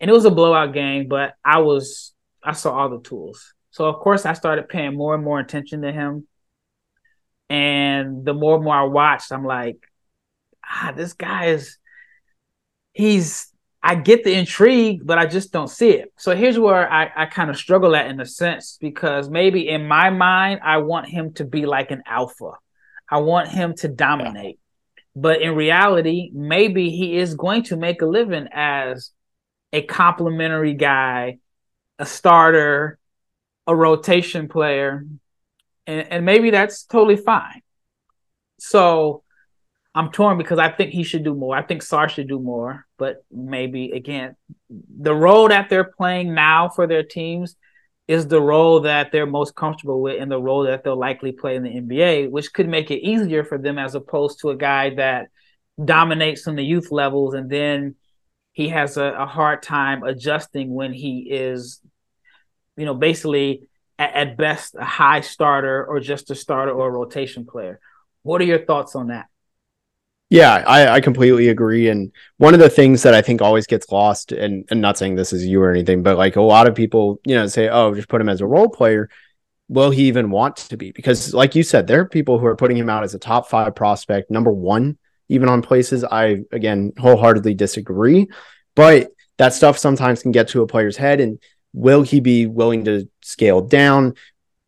And 0.00 0.10
it 0.10 0.12
was 0.12 0.24
a 0.24 0.30
blowout 0.30 0.72
game, 0.72 1.08
but 1.08 1.34
I 1.44 1.58
was 1.58 2.12
I 2.42 2.52
saw 2.52 2.78
all 2.78 2.90
the 2.90 3.00
tools. 3.00 3.54
So 3.70 3.86
of 3.86 3.96
course 3.96 4.24
I 4.24 4.34
started 4.34 4.68
paying 4.68 4.94
more 4.94 5.14
and 5.14 5.24
more 5.24 5.40
attention 5.40 5.82
to 5.82 5.92
him. 5.92 6.26
And 7.48 8.24
the 8.24 8.34
more 8.34 8.56
and 8.56 8.64
more 8.64 8.74
I 8.74 8.84
watched, 8.84 9.32
I'm 9.32 9.44
like, 9.44 9.78
ah, 10.64 10.92
this 10.94 11.12
guy 11.12 11.46
is 11.46 11.78
he's 12.92 13.52
I 13.88 13.94
get 13.94 14.24
the 14.24 14.34
intrigue, 14.34 15.02
but 15.04 15.16
I 15.16 15.26
just 15.26 15.52
don't 15.52 15.70
see 15.70 15.90
it. 15.90 16.12
So 16.18 16.34
here's 16.34 16.58
where 16.58 16.90
I, 16.92 17.08
I 17.14 17.26
kind 17.26 17.50
of 17.50 17.56
struggle 17.56 17.94
at 17.94 18.08
in 18.08 18.18
a 18.18 18.26
sense, 18.26 18.78
because 18.80 19.30
maybe 19.30 19.68
in 19.68 19.86
my 19.86 20.10
mind, 20.10 20.58
I 20.64 20.78
want 20.78 21.08
him 21.08 21.34
to 21.34 21.44
be 21.44 21.66
like 21.66 21.92
an 21.92 22.02
alpha. 22.04 22.50
I 23.08 23.18
want 23.18 23.46
him 23.48 23.76
to 23.76 23.88
dominate. 23.88 24.58
But 25.14 25.40
in 25.40 25.54
reality, 25.54 26.32
maybe 26.34 26.90
he 26.90 27.16
is 27.16 27.36
going 27.36 27.62
to 27.64 27.76
make 27.76 28.02
a 28.02 28.06
living 28.06 28.48
as 28.52 29.12
a 29.72 29.82
complimentary 29.82 30.74
guy, 30.74 31.38
a 32.00 32.06
starter, 32.06 32.98
a 33.68 33.76
rotation 33.76 34.48
player, 34.48 35.06
and, 35.86 36.08
and 36.10 36.24
maybe 36.26 36.50
that's 36.50 36.82
totally 36.82 37.16
fine. 37.16 37.62
So 38.58 39.22
I'm 39.96 40.10
torn 40.10 40.36
because 40.36 40.58
I 40.58 40.70
think 40.70 40.92
he 40.92 41.04
should 41.04 41.24
do 41.24 41.34
more. 41.34 41.56
I 41.56 41.62
think 41.62 41.82
Sarr 41.82 42.10
should 42.10 42.28
do 42.28 42.38
more, 42.38 42.86
but 42.98 43.24
maybe 43.32 43.92
again, 43.92 44.36
the 44.68 45.14
role 45.14 45.48
that 45.48 45.70
they're 45.70 45.90
playing 45.96 46.34
now 46.34 46.68
for 46.68 46.86
their 46.86 47.02
teams 47.02 47.56
is 48.06 48.28
the 48.28 48.40
role 48.40 48.80
that 48.80 49.10
they're 49.10 49.24
most 49.24 49.54
comfortable 49.54 50.02
with 50.02 50.20
and 50.20 50.30
the 50.30 50.40
role 50.40 50.64
that 50.64 50.84
they'll 50.84 50.98
likely 50.98 51.32
play 51.32 51.56
in 51.56 51.62
the 51.62 51.70
NBA, 51.70 52.30
which 52.30 52.52
could 52.52 52.68
make 52.68 52.90
it 52.90 53.06
easier 53.06 53.42
for 53.42 53.56
them 53.56 53.78
as 53.78 53.94
opposed 53.94 54.40
to 54.40 54.50
a 54.50 54.56
guy 54.56 54.94
that 54.96 55.28
dominates 55.82 56.46
on 56.46 56.56
the 56.56 56.64
youth 56.64 56.92
levels 56.92 57.32
and 57.32 57.48
then 57.48 57.94
he 58.52 58.68
has 58.68 58.98
a, 58.98 59.04
a 59.04 59.26
hard 59.26 59.62
time 59.62 60.02
adjusting 60.02 60.74
when 60.74 60.92
he 60.92 61.26
is, 61.30 61.80
you 62.76 62.84
know, 62.84 62.94
basically 62.94 63.66
at, 63.98 64.12
at 64.12 64.36
best 64.36 64.74
a 64.78 64.84
high 64.84 65.22
starter 65.22 65.84
or 65.86 66.00
just 66.00 66.30
a 66.30 66.34
starter 66.34 66.72
or 66.72 66.88
a 66.88 66.92
rotation 66.92 67.46
player. 67.46 67.80
What 68.22 68.42
are 68.42 68.44
your 68.44 68.64
thoughts 68.64 68.94
on 68.94 69.08
that? 69.08 69.26
Yeah, 70.28 70.64
I, 70.66 70.88
I 70.88 71.00
completely 71.00 71.48
agree. 71.48 71.88
And 71.88 72.10
one 72.38 72.52
of 72.52 72.58
the 72.58 72.68
things 72.68 73.04
that 73.04 73.14
I 73.14 73.22
think 73.22 73.40
always 73.40 73.66
gets 73.66 73.92
lost, 73.92 74.32
and, 74.32 74.64
and 74.70 74.80
not 74.80 74.98
saying 74.98 75.14
this 75.14 75.32
is 75.32 75.46
you 75.46 75.62
or 75.62 75.70
anything, 75.70 76.02
but 76.02 76.18
like 76.18 76.34
a 76.34 76.42
lot 76.42 76.66
of 76.66 76.74
people, 76.74 77.20
you 77.24 77.36
know, 77.36 77.46
say, 77.46 77.68
oh, 77.68 77.94
just 77.94 78.08
put 78.08 78.20
him 78.20 78.28
as 78.28 78.40
a 78.40 78.46
role 78.46 78.68
player. 78.68 79.08
Will 79.68 79.90
he 79.90 80.08
even 80.08 80.30
want 80.30 80.56
to 80.56 80.76
be? 80.76 80.90
Because, 80.90 81.32
like 81.32 81.54
you 81.54 81.62
said, 81.62 81.86
there 81.86 82.00
are 82.00 82.08
people 82.08 82.38
who 82.38 82.46
are 82.46 82.56
putting 82.56 82.76
him 82.76 82.90
out 82.90 83.04
as 83.04 83.14
a 83.14 83.20
top 83.20 83.48
five 83.48 83.74
prospect, 83.76 84.30
number 84.30 84.50
one, 84.50 84.98
even 85.28 85.48
on 85.48 85.62
places. 85.62 86.04
I, 86.04 86.42
again, 86.50 86.92
wholeheartedly 86.98 87.54
disagree. 87.54 88.28
But 88.74 89.10
that 89.38 89.54
stuff 89.54 89.78
sometimes 89.78 90.22
can 90.22 90.32
get 90.32 90.48
to 90.48 90.62
a 90.62 90.66
player's 90.66 90.96
head. 90.96 91.20
And 91.20 91.38
will 91.72 92.02
he 92.02 92.18
be 92.18 92.46
willing 92.46 92.84
to 92.86 93.08
scale 93.22 93.60
down? 93.60 94.14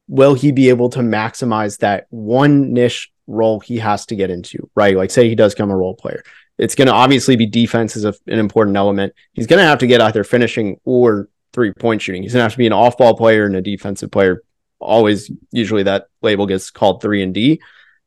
Will 0.07 0.35
he 0.35 0.53
be 0.53 0.69
able 0.69 0.91
to 0.91 1.01
maximize 1.01 1.79
that 1.79 2.07
one 2.11 2.73
niche 2.73 3.11
role 3.29 3.61
he 3.61 3.79
has 3.79 4.07
to 4.07 4.17
get 4.17 4.31
into, 4.31 4.69
right? 4.75 4.97
Like, 4.97 5.13
say 5.13 5.29
he 5.29 5.37
does 5.37 5.55
become 5.55 5.71
a 5.71 5.77
role 5.77 5.95
player. 5.95 6.25
It's 6.59 6.75
going 6.75 6.89
to 6.89 6.95
obviously 6.95 7.37
be 7.37 7.47
defense 7.47 7.95
is 7.95 8.05
a, 8.05 8.15
an 8.27 8.41
important 8.41 8.77
element. 8.77 9.15
He's 9.33 9.47
going 9.47 9.61
to 9.61 9.67
have 9.67 9.79
to 9.79 9.87
get 9.87 10.01
either 10.01 10.25
finishing 10.25 10.81
or 10.85 11.29
three 11.53 11.73
point 11.73 12.03
shooting. 12.03 12.23
He's 12.23 12.33
going 12.33 12.41
to 12.41 12.45
have 12.45 12.53
to 12.53 12.59
be 12.59 12.67
an 12.67 12.73
off 12.73 12.99
ball 12.99 13.17
player 13.17 13.47
and 13.47 13.55
a 13.55 13.63
defensive 13.63 14.11
player. 14.11 14.43
Always, 14.81 15.31
usually 15.53 15.85
that 15.85 16.07
label 16.23 16.47
gets 16.47 16.71
called 16.71 17.01
three 17.01 17.23
and 17.23 17.33
D, 17.33 17.61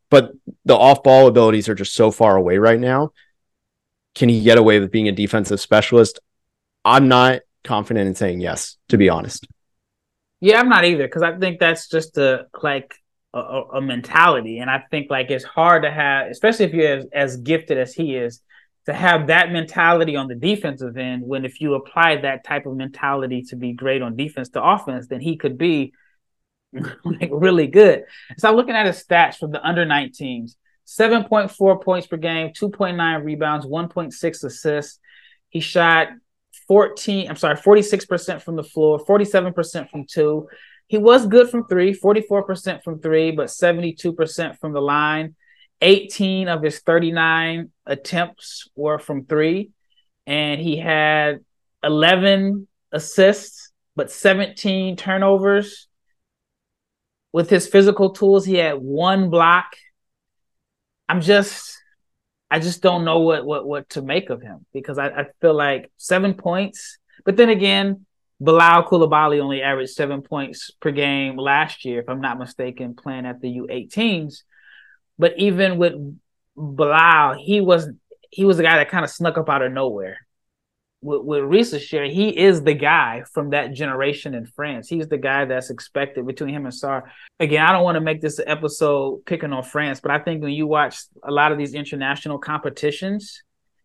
but 0.10 0.32
the 0.66 0.76
off 0.76 1.04
ball 1.04 1.28
abilities 1.28 1.70
are 1.70 1.76
just 1.76 1.94
so 1.94 2.12
far 2.12 2.36
away 2.36 2.58
right 2.58 2.80
now. 2.80 3.12
Can 4.16 4.28
he 4.28 4.42
get 4.42 4.58
away 4.58 4.80
with 4.80 4.92
being 4.92 5.08
a 5.08 5.14
defensive 5.14 5.62
specialist? 5.62 6.20
I'm 6.84 7.08
not 7.08 7.42
confident 7.64 8.08
in 8.08 8.16
saying 8.16 8.42
yes, 8.42 8.78
to 8.90 8.98
be 8.98 9.10
honest. 9.10 9.48
Yeah, 10.40 10.60
I'm 10.60 10.70
not 10.70 10.86
either 10.86 11.04
because 11.04 11.22
I 11.22 11.38
think 11.38 11.60
that's 11.60 11.88
just 11.88 12.18
a 12.18 12.48
like 12.62 12.96
a, 13.34 13.64
a, 13.76 13.82
mentality, 13.82 14.60
and 14.60 14.70
I 14.70 14.84
think 14.92 15.10
like 15.10 15.32
it's 15.32 15.44
hard 15.44 15.84
to 15.84 15.92
have, 15.92 16.28
especially 16.28 16.66
if 16.66 16.74
you're 16.74 16.98
as, 16.98 17.06
as 17.14 17.38
gifted 17.38 17.78
as 17.78 17.94
he 17.94 18.16
is, 18.16 18.42
to 18.88 18.94
have 18.94 19.28
that 19.28 19.52
mentality 19.52 20.16
on 20.16 20.28
the 20.28 20.36
defensive 20.36 20.98
end. 20.98 21.24
When 21.26 21.46
if 21.46 21.62
you 21.62 21.76
apply 21.76 22.18
that 22.22 22.44
type 22.44 22.66
of 22.66 22.76
mentality 22.76 23.44
to 23.50 23.56
be 23.56 23.74
great 23.74 24.02
on 24.02 24.16
defense 24.16 24.50
to 24.50 24.64
offense, 24.64 25.08
then 25.08 25.22
he 25.22 25.38
could 25.38 25.58
be 25.58 25.94
like 26.74 27.30
really 27.32 27.68
good. 27.68 28.04
So 28.38 28.50
I'm 28.50 28.56
looking 28.56 28.76
at 28.76 28.86
his 28.86 29.04
stats 29.04 29.36
from 29.36 29.52
the 29.52 29.66
under 29.66 29.86
19s: 29.86 30.56
7.4 30.88 31.84
points 31.84 32.08
per 32.08 32.18
game, 32.18 32.50
2.9 32.50 33.24
rebounds, 33.24 33.66
1.6 33.66 34.44
assists. 34.44 35.00
He 35.50 35.60
shot 35.60 36.10
14, 36.68 37.30
I'm 37.30 37.36
sorry, 37.36 37.56
46% 37.56 38.42
from 38.42 38.56
the 38.56 38.64
floor, 38.64 39.00
47% 39.06 39.90
from 39.90 40.06
two. 40.06 40.48
He 40.92 40.98
was 40.98 41.26
good 41.26 41.50
from 41.50 41.68
three, 41.68 41.94
44% 41.94 42.84
from 42.84 43.00
three, 43.00 43.32
but 43.32 43.48
72% 43.48 44.60
from 44.60 44.74
the 44.74 44.82
line. 44.82 45.36
18 45.80 46.50
of 46.50 46.62
his 46.62 46.80
39 46.80 47.72
attempts 47.86 48.68
were 48.76 49.00
from 49.00 49.24
three, 49.24 49.72
and 50.28 50.60
he 50.60 50.76
had 50.76 51.46
11 51.82 52.68
assists, 52.92 53.72
but 53.96 54.12
17 54.12 54.98
turnovers. 54.98 55.88
With 57.32 57.50
his 57.50 57.68
physical 57.68 58.10
tools, 58.10 58.46
he 58.46 58.56
had 58.56 58.74
one 58.74 59.30
block. 59.30 59.78
I'm 61.08 61.22
just 61.22 61.74
I 62.50 62.60
just 62.60 62.82
don't 62.82 63.06
know 63.06 63.20
what 63.20 63.46
what 63.46 63.66
what 63.66 63.90
to 63.92 64.02
make 64.02 64.30
of 64.30 64.42
him 64.42 64.66
because 64.74 64.98
I, 64.98 65.08
I 65.08 65.26
feel 65.40 65.54
like 65.54 65.90
seven 65.96 66.34
points, 66.34 66.98
but 67.24 67.38
then 67.38 67.48
again, 67.48 68.06
Bilal 68.42 68.86
Coulibaly 68.86 69.40
only 69.40 69.62
averaged 69.62 69.92
seven 69.92 70.22
points 70.22 70.72
per 70.80 70.92
game 70.92 71.38
last 71.38 71.86
year, 71.86 72.00
if 72.00 72.10
I'm 72.10 72.22
not 72.22 72.40
mistaken, 72.40 72.96
playing 72.96 73.26
at 73.26 73.40
the 73.40 73.60
U18s. 73.60 74.44
But 75.20 75.38
even 75.38 75.78
with 75.78 75.94
Bilal, 76.58 77.36
he 77.36 77.62
was 77.62 77.90
he 78.30 78.46
was 78.46 78.60
a 78.60 78.64
guy 78.64 78.78
that 78.78 78.90
kind 78.90 79.04
of 79.04 79.12
snuck 79.12 79.38
up 79.38 79.50
out 79.50 79.62
of 79.62 79.72
nowhere 79.72 80.18
with, 81.02 81.22
with 81.24 81.42
Risacher, 81.42 82.10
he 82.10 82.30
is 82.30 82.64
the 82.64 82.74
guy 82.74 83.24
from 83.34 83.50
that 83.52 83.74
generation 83.74 84.34
in 84.34 84.46
France. 84.46 84.88
He's 84.88 85.08
the 85.08 85.18
guy 85.18 85.46
that's 85.46 85.70
expected 85.70 86.26
between 86.26 86.54
him 86.54 86.66
and 86.66 86.74
Sarr. 86.74 87.04
Again, 87.40 87.66
I 87.66 87.72
don't 87.72 87.84
want 87.84 87.96
to 87.96 88.02
make 88.02 88.22
this 88.22 88.40
episode 88.46 89.26
picking 89.26 89.52
on 89.52 89.64
France, 89.64 90.00
but 90.00 90.12
I 90.12 90.20
think 90.20 90.44
when 90.44 90.54
you 90.54 90.68
watch 90.68 91.00
a 91.24 91.32
lot 91.32 91.52
of 91.52 91.58
these 91.58 91.74
international 91.74 92.38
competitions, 92.38 93.42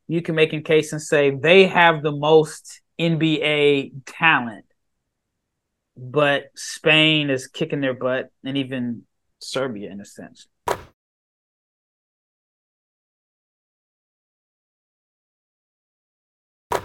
you 0.08 0.22
can 0.22 0.34
make 0.34 0.52
a 0.52 0.60
case 0.60 0.92
and 0.92 1.02
say 1.02 1.30
they 1.30 1.66
have 1.66 2.02
the 2.02 2.12
most 2.12 2.80
NBA 2.98 3.92
talent, 4.06 4.64
but 5.96 6.50
Spain 6.54 7.30
is 7.30 7.46
kicking 7.46 7.80
their 7.80 7.94
butt, 7.94 8.30
and 8.44 8.56
even 8.56 9.02
Serbia 9.38 9.90
in 9.90 10.00
a 10.00 10.04
sense. 10.04 10.46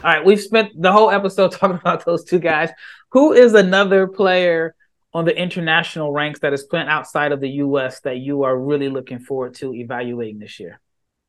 All 0.04 0.10
right, 0.10 0.26
we've 0.26 0.41
spent 0.41 0.82
the 0.82 0.91
whole 0.91 1.12
episode 1.12 1.52
talking 1.52 1.78
about 1.78 2.06
those 2.06 2.24
two 2.24 2.39
guys. 2.39 2.69
Who 3.12 3.34
is 3.34 3.54
another 3.54 4.08
player 4.08 4.76
on 5.13 5.26
the 5.26 5.38
international 5.38 6.12
ranks 6.12 6.39
that 6.39 6.54
is 6.54 6.63
playing 6.63 6.88
outside 6.88 7.32
of 7.32 7.39
the 7.39 7.50
US 7.50 8.00
that 8.02 8.17
you 8.17 8.43
are 8.43 8.58
really 8.58 8.89
looking 8.89 9.19
forward 9.19 9.54
to 9.56 9.74
evaluating 9.74 10.39
this 10.39 10.60
year? 10.60 10.80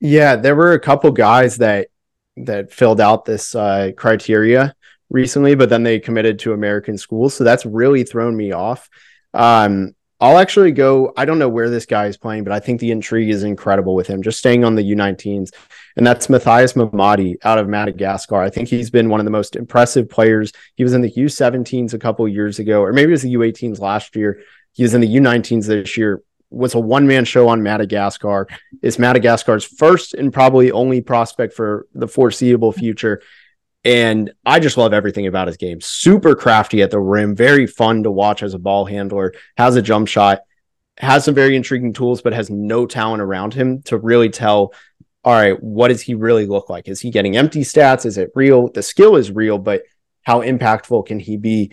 Yeah, 0.00 0.36
there 0.36 0.56
were 0.56 0.72
a 0.72 0.80
couple 0.80 1.10
guys 1.10 1.58
that 1.58 1.88
that 2.36 2.72
filled 2.72 3.00
out 3.00 3.24
this 3.24 3.54
uh, 3.54 3.92
criteria 3.96 4.74
recently, 5.10 5.54
but 5.54 5.68
then 5.68 5.82
they 5.82 5.98
committed 5.98 6.38
to 6.40 6.52
American 6.52 6.96
schools, 6.96 7.34
so 7.34 7.44
that's 7.44 7.66
really 7.66 8.04
thrown 8.04 8.36
me 8.36 8.52
off. 8.52 8.88
Um, 9.34 9.94
I'll 10.20 10.38
actually 10.38 10.70
go. 10.70 11.12
I 11.16 11.24
don't 11.24 11.40
know 11.40 11.48
where 11.48 11.68
this 11.68 11.86
guy 11.86 12.06
is 12.06 12.16
playing, 12.16 12.44
but 12.44 12.52
I 12.52 12.60
think 12.60 12.80
the 12.80 12.92
intrigue 12.92 13.30
is 13.30 13.42
incredible 13.42 13.94
with 13.94 14.06
him. 14.06 14.22
Just 14.22 14.38
staying 14.38 14.64
on 14.64 14.76
the 14.76 14.92
U19s 14.94 15.50
and 15.96 16.06
that's 16.06 16.28
Mathias 16.28 16.72
Mamadi 16.74 17.36
out 17.44 17.58
of 17.58 17.68
Madagascar. 17.68 18.40
I 18.40 18.50
think 18.50 18.68
he's 18.68 18.90
been 18.90 19.08
one 19.08 19.20
of 19.20 19.24
the 19.24 19.30
most 19.30 19.56
impressive 19.56 20.08
players. 20.08 20.52
He 20.74 20.84
was 20.84 20.94
in 20.94 21.02
the 21.02 21.10
U17s 21.10 21.92
a 21.92 21.98
couple 21.98 22.26
years 22.28 22.58
ago, 22.58 22.82
or 22.82 22.92
maybe 22.92 23.10
it 23.10 23.12
was 23.12 23.22
the 23.22 23.34
U18s 23.34 23.78
last 23.78 24.16
year. 24.16 24.40
He 24.72 24.82
was 24.82 24.94
in 24.94 25.00
the 25.00 25.16
U19s 25.16 25.66
this 25.66 25.96
year. 25.96 26.22
Was 26.52 26.74
a 26.74 26.78
one 26.78 27.06
man 27.06 27.24
show 27.24 27.48
on 27.48 27.62
Madagascar. 27.62 28.46
It's 28.82 28.98
Madagascar's 28.98 29.64
first 29.64 30.14
and 30.14 30.32
probably 30.32 30.70
only 30.70 31.00
prospect 31.00 31.54
for 31.54 31.86
the 31.94 32.06
foreseeable 32.06 32.72
future. 32.72 33.22
And 33.84 34.32
I 34.44 34.60
just 34.60 34.76
love 34.76 34.92
everything 34.92 35.26
about 35.26 35.48
his 35.48 35.56
game. 35.56 35.80
Super 35.80 36.36
crafty 36.36 36.82
at 36.82 36.90
the 36.90 37.00
rim, 37.00 37.34
very 37.34 37.66
fun 37.66 38.04
to 38.04 38.10
watch 38.10 38.42
as 38.42 38.54
a 38.54 38.58
ball 38.58 38.84
handler, 38.84 39.34
has 39.56 39.74
a 39.74 39.82
jump 39.82 40.06
shot, 40.06 40.40
has 40.98 41.24
some 41.24 41.34
very 41.34 41.56
intriguing 41.56 41.92
tools, 41.92 42.22
but 42.22 42.32
has 42.32 42.48
no 42.50 42.86
talent 42.86 43.22
around 43.22 43.54
him 43.54 43.82
to 43.84 43.98
really 43.98 44.28
tell 44.28 44.72
all 45.24 45.32
right, 45.32 45.62
what 45.62 45.88
does 45.88 46.00
he 46.00 46.14
really 46.14 46.46
look 46.46 46.68
like? 46.68 46.88
Is 46.88 47.00
he 47.00 47.10
getting 47.10 47.36
empty 47.36 47.60
stats? 47.60 48.04
Is 48.04 48.18
it 48.18 48.32
real? 48.34 48.68
The 48.68 48.82
skill 48.82 49.16
is 49.16 49.30
real, 49.30 49.56
but 49.58 49.82
how 50.22 50.42
impactful 50.42 51.06
can 51.06 51.20
he 51.20 51.36
be? 51.36 51.72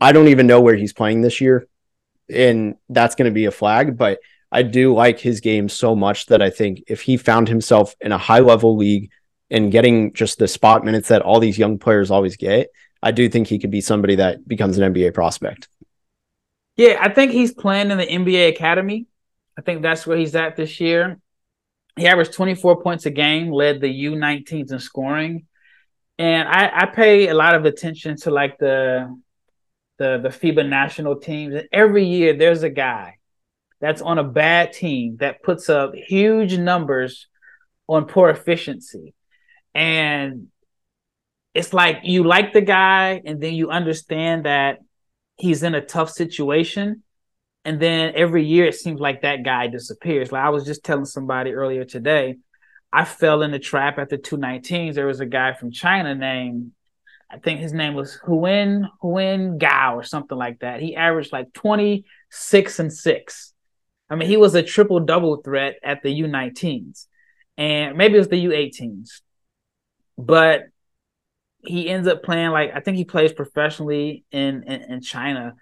I 0.00 0.12
don't 0.12 0.28
even 0.28 0.46
know 0.46 0.60
where 0.60 0.76
he's 0.76 0.92
playing 0.92 1.22
this 1.22 1.40
year. 1.40 1.66
And 2.34 2.76
that's 2.88 3.14
going 3.14 3.30
to 3.30 3.34
be 3.34 3.44
a 3.46 3.50
flag, 3.50 3.96
but 3.96 4.18
I 4.50 4.62
do 4.62 4.94
like 4.94 5.18
his 5.18 5.40
game 5.40 5.68
so 5.68 5.96
much 5.96 6.26
that 6.26 6.40
I 6.40 6.50
think 6.50 6.84
if 6.86 7.00
he 7.00 7.16
found 7.16 7.48
himself 7.48 7.94
in 8.00 8.12
a 8.12 8.18
high 8.18 8.38
level 8.40 8.76
league 8.76 9.10
and 9.50 9.72
getting 9.72 10.12
just 10.12 10.38
the 10.38 10.46
spot 10.46 10.84
minutes 10.84 11.08
that 11.08 11.22
all 11.22 11.40
these 11.40 11.58
young 11.58 11.78
players 11.78 12.10
always 12.10 12.36
get, 12.36 12.68
I 13.02 13.10
do 13.10 13.28
think 13.28 13.48
he 13.48 13.58
could 13.58 13.70
be 13.70 13.80
somebody 13.80 14.16
that 14.16 14.46
becomes 14.46 14.78
an 14.78 14.94
NBA 14.94 15.12
prospect. 15.12 15.68
Yeah, 16.76 16.98
I 17.00 17.08
think 17.08 17.32
he's 17.32 17.52
playing 17.52 17.90
in 17.90 17.98
the 17.98 18.06
NBA 18.06 18.48
Academy. 18.48 19.06
I 19.58 19.62
think 19.62 19.82
that's 19.82 20.06
where 20.06 20.16
he's 20.16 20.34
at 20.34 20.56
this 20.56 20.80
year. 20.80 21.18
He 21.96 22.06
averaged 22.06 22.32
24 22.32 22.82
points 22.82 23.06
a 23.06 23.10
game, 23.10 23.52
led 23.52 23.80
the 23.80 24.04
U19s 24.04 24.72
in 24.72 24.78
scoring. 24.80 25.46
And 26.18 26.48
I, 26.48 26.70
I 26.72 26.86
pay 26.86 27.28
a 27.28 27.34
lot 27.34 27.54
of 27.54 27.64
attention 27.64 28.16
to 28.18 28.30
like 28.30 28.58
the 28.58 29.16
the 29.98 30.18
the 30.18 30.28
FIBA 30.28 30.68
national 30.68 31.16
teams. 31.20 31.54
And 31.54 31.68
every 31.72 32.04
year 32.04 32.36
there's 32.36 32.62
a 32.62 32.70
guy 32.70 33.18
that's 33.80 34.02
on 34.02 34.18
a 34.18 34.24
bad 34.24 34.72
team 34.72 35.16
that 35.18 35.42
puts 35.42 35.68
up 35.68 35.94
huge 35.94 36.56
numbers 36.56 37.28
on 37.86 38.06
poor 38.06 38.30
efficiency. 38.30 39.14
And 39.74 40.48
it's 41.52 41.72
like 41.72 42.00
you 42.04 42.24
like 42.24 42.52
the 42.52 42.60
guy 42.60 43.22
and 43.24 43.40
then 43.40 43.54
you 43.54 43.70
understand 43.70 44.46
that 44.46 44.78
he's 45.36 45.62
in 45.62 45.74
a 45.74 45.84
tough 45.84 46.10
situation 46.10 47.02
and 47.64 47.80
then 47.80 48.12
every 48.14 48.44
year 48.44 48.66
it 48.66 48.74
seems 48.74 49.00
like 49.00 49.22
that 49.22 49.42
guy 49.42 49.68
disappears. 49.68 50.30
Like 50.30 50.44
I 50.44 50.50
was 50.50 50.66
just 50.66 50.84
telling 50.84 51.06
somebody 51.06 51.52
earlier 51.52 51.84
today, 51.84 52.36
I 52.92 53.04
fell 53.04 53.42
in 53.42 53.50
the 53.50 53.58
trap 53.58 53.98
at 53.98 54.10
the 54.10 54.18
U19s. 54.18 54.94
There 54.94 55.06
was 55.06 55.20
a 55.20 55.26
guy 55.26 55.54
from 55.54 55.72
China 55.72 56.14
named, 56.14 56.72
I 57.34 57.38
think 57.38 57.60
his 57.60 57.72
name 57.72 57.94
was 57.94 58.18
Huin 58.26 58.88
Huin 59.02 59.58
Gao 59.58 59.96
or 59.96 60.02
something 60.02 60.38
like 60.38 60.60
that. 60.60 60.80
He 60.80 60.94
averaged 60.96 61.32
like 61.32 61.52
26 61.52 62.78
and 62.78 62.92
6. 62.92 63.52
I 64.08 64.14
mean, 64.16 64.28
he 64.28 64.36
was 64.36 64.54
a 64.54 64.62
triple 64.62 65.00
double 65.00 65.38
threat 65.38 65.76
at 65.82 66.02
the 66.02 66.20
U19s. 66.20 67.06
And 67.56 67.96
maybe 67.96 68.14
it 68.14 68.18
was 68.18 68.28
the 68.28 68.44
U18s. 68.44 69.20
But 70.16 70.64
he 71.58 71.88
ends 71.88 72.06
up 72.06 72.22
playing 72.22 72.50
like 72.50 72.72
I 72.74 72.80
think 72.80 72.96
he 72.96 73.04
plays 73.04 73.32
professionally 73.32 74.24
in, 74.30 74.64
in, 74.64 74.92
in 74.92 75.00
China 75.00 75.54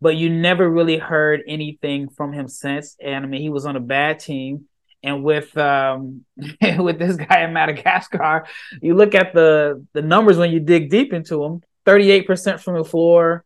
but 0.00 0.16
you 0.16 0.30
never 0.30 0.68
really 0.68 0.98
heard 0.98 1.42
anything 1.46 2.08
from 2.08 2.32
him 2.32 2.48
since. 2.48 2.96
And 3.02 3.24
I 3.24 3.28
mean, 3.28 3.42
he 3.42 3.50
was 3.50 3.66
on 3.66 3.76
a 3.76 3.80
bad 3.80 4.18
team. 4.18 4.66
And 5.02 5.24
with 5.24 5.56
um 5.56 6.24
with 6.78 6.98
this 6.98 7.16
guy 7.16 7.44
in 7.44 7.52
Madagascar, 7.52 8.46
you 8.82 8.94
look 8.94 9.14
at 9.14 9.32
the 9.34 9.84
the 9.92 10.02
numbers 10.02 10.36
when 10.36 10.50
you 10.50 10.60
dig 10.60 10.90
deep 10.90 11.12
into 11.12 11.42
him. 11.42 11.62
38% 11.86 12.60
from 12.60 12.74
the 12.74 12.84
floor. 12.84 13.44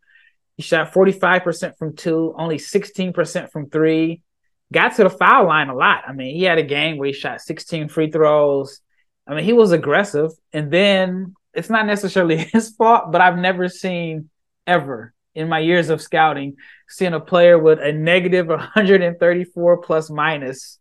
He 0.57 0.63
shot 0.63 0.93
45% 0.93 1.79
from 1.79 1.97
two, 1.97 2.35
only 2.37 2.59
16% 2.59 3.51
from 3.51 3.71
three. 3.71 4.23
Got 4.73 4.97
to 4.97 5.05
the 5.05 5.11
foul 5.11 5.47
line 5.47 5.69
a 5.69 5.75
lot. 5.75 6.05
I 6.07 6.13
mean, 6.13 6.35
he 6.37 6.43
had 6.43 6.59
a 6.59 6.63
game 6.63 6.97
where 6.97 7.07
he 7.07 7.13
shot 7.13 7.41
16 7.41 7.89
free 7.89 8.11
throws. 8.11 8.81
I 9.27 9.35
mean, 9.35 9.45
he 9.45 9.53
was 9.53 9.73
aggressive. 9.73 10.31
And 10.53 10.71
then 10.71 11.35
it's 11.55 11.71
not 11.71 11.87
necessarily 11.87 12.37
his 12.53 12.71
fault, 12.71 13.13
but 13.13 13.21
I've 13.21 13.39
never 13.39 13.69
seen 13.69 14.31
ever 14.67 15.13
in 15.35 15.49
my 15.49 15.59
years 15.59 15.91
of 15.91 16.01
scouting, 16.01 16.57
seeing 16.89 17.15
a 17.15 17.21
player 17.21 17.59
with 17.59 17.81
a 17.81 17.93
negative 17.93 18.47
134 18.47 19.79
plus 19.79 20.09
minus 20.09 20.79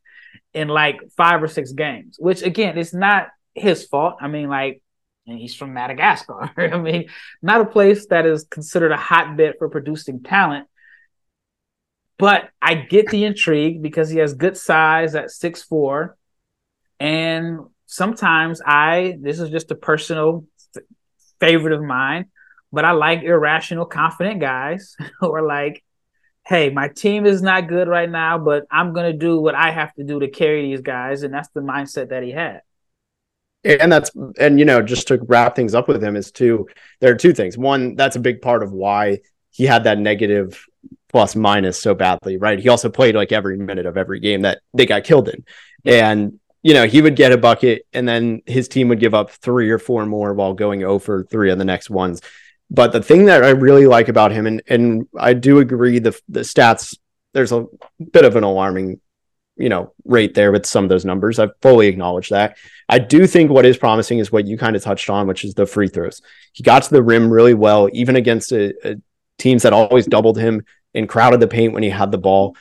in 0.53 0.67
like 0.67 0.99
five 1.17 1.41
or 1.41 1.47
six 1.47 1.71
games, 1.71 2.17
which 2.19 2.41
again, 2.41 2.77
it's 2.77 2.93
not 2.93 3.27
his 3.53 3.85
fault. 3.85 4.15
I 4.21 4.27
mean, 4.27 4.49
like, 4.49 4.81
and 5.25 5.39
he's 5.39 5.55
from 5.55 5.73
Madagascar. 5.73 6.51
I 6.57 6.77
mean, 6.77 7.09
not 7.41 7.61
a 7.61 7.65
place 7.65 8.07
that 8.07 8.25
is 8.25 8.45
considered 8.49 8.91
a 8.91 8.97
hotbed 8.97 9.55
for 9.57 9.69
producing 9.69 10.21
talent. 10.21 10.67
But 12.17 12.49
I 12.61 12.75
get 12.75 13.07
the 13.07 13.23
intrigue 13.23 13.81
because 13.81 14.09
he 14.09 14.19
has 14.19 14.33
good 14.33 14.55
size 14.55 15.15
at 15.15 15.31
six 15.31 15.63
four, 15.63 16.15
and 16.99 17.59
sometimes 17.85 18.61
I 18.65 19.17
this 19.19 19.39
is 19.39 19.49
just 19.49 19.71
a 19.71 19.75
personal 19.75 20.45
favorite 21.39 21.73
of 21.73 21.81
mine, 21.81 22.27
but 22.71 22.85
I 22.85 22.91
like 22.91 23.23
irrational, 23.23 23.85
confident 23.85 24.39
guys 24.39 24.95
who 25.19 25.33
are 25.33 25.41
like, 25.41 25.83
"Hey, 26.45 26.69
my 26.69 26.87
team 26.89 27.25
is 27.25 27.41
not 27.41 27.67
good 27.67 27.87
right 27.87 28.09
now, 28.09 28.37
but 28.37 28.65
I'm 28.71 28.93
gonna 28.93 29.13
do 29.13 29.39
what 29.39 29.55
I 29.55 29.71
have 29.71 29.93
to 29.95 30.03
do 30.03 30.19
to 30.19 30.27
carry 30.27 30.63
these 30.63 30.81
guys," 30.81 31.23
and 31.23 31.33
that's 31.33 31.49
the 31.49 31.61
mindset 31.61 32.09
that 32.09 32.23
he 32.23 32.31
had. 32.31 32.61
And 33.63 33.91
that's 33.91 34.11
and 34.39 34.59
you 34.59 34.65
know 34.65 34.81
just 34.81 35.07
to 35.07 35.19
wrap 35.27 35.55
things 35.55 35.73
up 35.73 35.87
with 35.87 36.03
him 36.03 36.15
is 36.15 36.31
two 36.31 36.67
there 36.99 37.11
are 37.11 37.17
two 37.17 37.33
things. 37.33 37.57
One 37.57 37.95
that's 37.95 38.17
a 38.17 38.19
big 38.19 38.41
part 38.41 38.61
of 38.61 38.73
why 38.73 39.19
he 39.51 39.65
had 39.65 39.85
that 39.85 39.99
negative 39.99 40.65
plus 41.09 41.35
minus 41.35 41.81
so 41.81 41.93
badly 41.93 42.37
right? 42.37 42.59
He 42.59 42.67
also 42.69 42.89
played 42.89 43.15
like 43.15 43.31
every 43.31 43.57
minute 43.57 43.85
of 43.85 43.97
every 43.97 44.19
game 44.19 44.41
that 44.41 44.59
they 44.73 44.85
got 44.85 45.05
killed 45.05 45.29
in. 45.29 45.45
And 45.85 46.39
you 46.61 46.73
know 46.73 46.87
he 46.87 47.01
would 47.01 47.15
get 47.15 47.31
a 47.31 47.37
bucket 47.37 47.85
and 47.93 48.07
then 48.07 48.41
his 48.45 48.67
team 48.67 48.89
would 48.89 48.99
give 48.99 49.13
up 49.13 49.31
three 49.31 49.69
or 49.69 49.79
four 49.79 50.05
more 50.05 50.33
while 50.33 50.53
going 50.53 50.83
oh 50.83 50.89
over 50.89 51.23
three 51.23 51.51
of 51.51 51.57
the 51.57 51.65
next 51.65 51.89
ones 51.89 52.21
but 52.73 52.91
the 52.91 53.01
thing 53.01 53.25
that 53.25 53.43
i 53.43 53.49
really 53.49 53.85
like 53.85 54.09
about 54.09 54.31
him 54.31 54.45
and 54.45 54.61
and 54.67 55.07
i 55.17 55.33
do 55.33 55.59
agree 55.59 55.99
the 55.99 56.19
the 56.27 56.41
stats 56.41 56.97
there's 57.33 57.51
a 57.51 57.65
bit 58.11 58.25
of 58.25 58.35
an 58.35 58.43
alarming 58.43 58.99
you 59.55 59.69
know 59.69 59.93
rate 60.03 60.33
there 60.33 60.51
with 60.51 60.65
some 60.65 60.83
of 60.83 60.89
those 60.89 61.05
numbers 61.05 61.39
i 61.39 61.47
fully 61.61 61.87
acknowledge 61.87 62.29
that 62.29 62.57
I 62.89 62.99
do 62.99 63.25
think 63.27 63.49
what 63.49 63.65
is 63.65 63.77
promising 63.77 64.19
is 64.19 64.31
what 64.31 64.45
you 64.45 64.57
kind 64.57 64.75
of 64.75 64.83
touched 64.83 65.09
on, 65.09 65.27
which 65.27 65.43
is 65.43 65.53
the 65.53 65.65
free 65.65 65.87
throws. 65.87 66.21
He 66.51 66.63
got 66.63 66.83
to 66.83 66.89
the 66.91 67.03
rim 67.03 67.31
really 67.31 67.53
well, 67.53 67.89
even 67.93 68.15
against 68.15 68.51
a, 68.51 68.73
a 68.87 68.95
teams 69.37 69.63
that 69.63 69.73
always 69.73 70.05
doubled 70.05 70.37
him 70.37 70.65
and 70.93 71.09
crowded 71.09 71.39
the 71.39 71.47
paint 71.47 71.73
when 71.73 71.83
he 71.83 71.89
had 71.89 72.11
the 72.11 72.17
ball. 72.17 72.55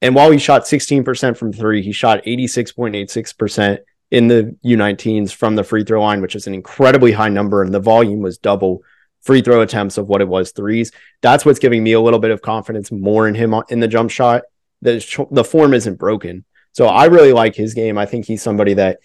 And 0.00 0.14
while 0.14 0.30
he 0.30 0.38
shot 0.38 0.64
16% 0.64 1.36
from 1.36 1.52
three, 1.52 1.82
he 1.82 1.92
shot 1.92 2.24
86.86% 2.24 3.78
in 4.10 4.28
the 4.28 4.56
U19s 4.64 5.32
from 5.32 5.56
the 5.56 5.64
free 5.64 5.84
throw 5.84 6.02
line, 6.02 6.20
which 6.20 6.36
is 6.36 6.46
an 6.46 6.54
incredibly 6.54 7.12
high 7.12 7.28
number. 7.28 7.62
And 7.62 7.72
the 7.72 7.80
volume 7.80 8.20
was 8.20 8.38
double 8.38 8.82
free 9.22 9.40
throw 9.40 9.60
attempts 9.60 9.98
of 9.98 10.08
what 10.08 10.20
it 10.20 10.28
was 10.28 10.52
threes. 10.52 10.92
That's 11.20 11.44
what's 11.44 11.58
giving 11.58 11.82
me 11.82 11.92
a 11.92 12.00
little 12.00 12.18
bit 12.18 12.30
of 12.30 12.42
confidence 12.42 12.90
more 12.92 13.28
in 13.28 13.34
him 13.34 13.54
in 13.68 13.80
the 13.80 13.88
jump 13.88 14.10
shot. 14.10 14.42
The, 14.82 15.26
the 15.30 15.44
form 15.44 15.74
isn't 15.74 15.98
broken. 15.98 16.44
So 16.72 16.86
I 16.86 17.06
really 17.06 17.32
like 17.32 17.54
his 17.54 17.74
game. 17.74 17.98
I 17.98 18.06
think 18.06 18.26
he's 18.26 18.42
somebody 18.42 18.74
that 18.74 18.98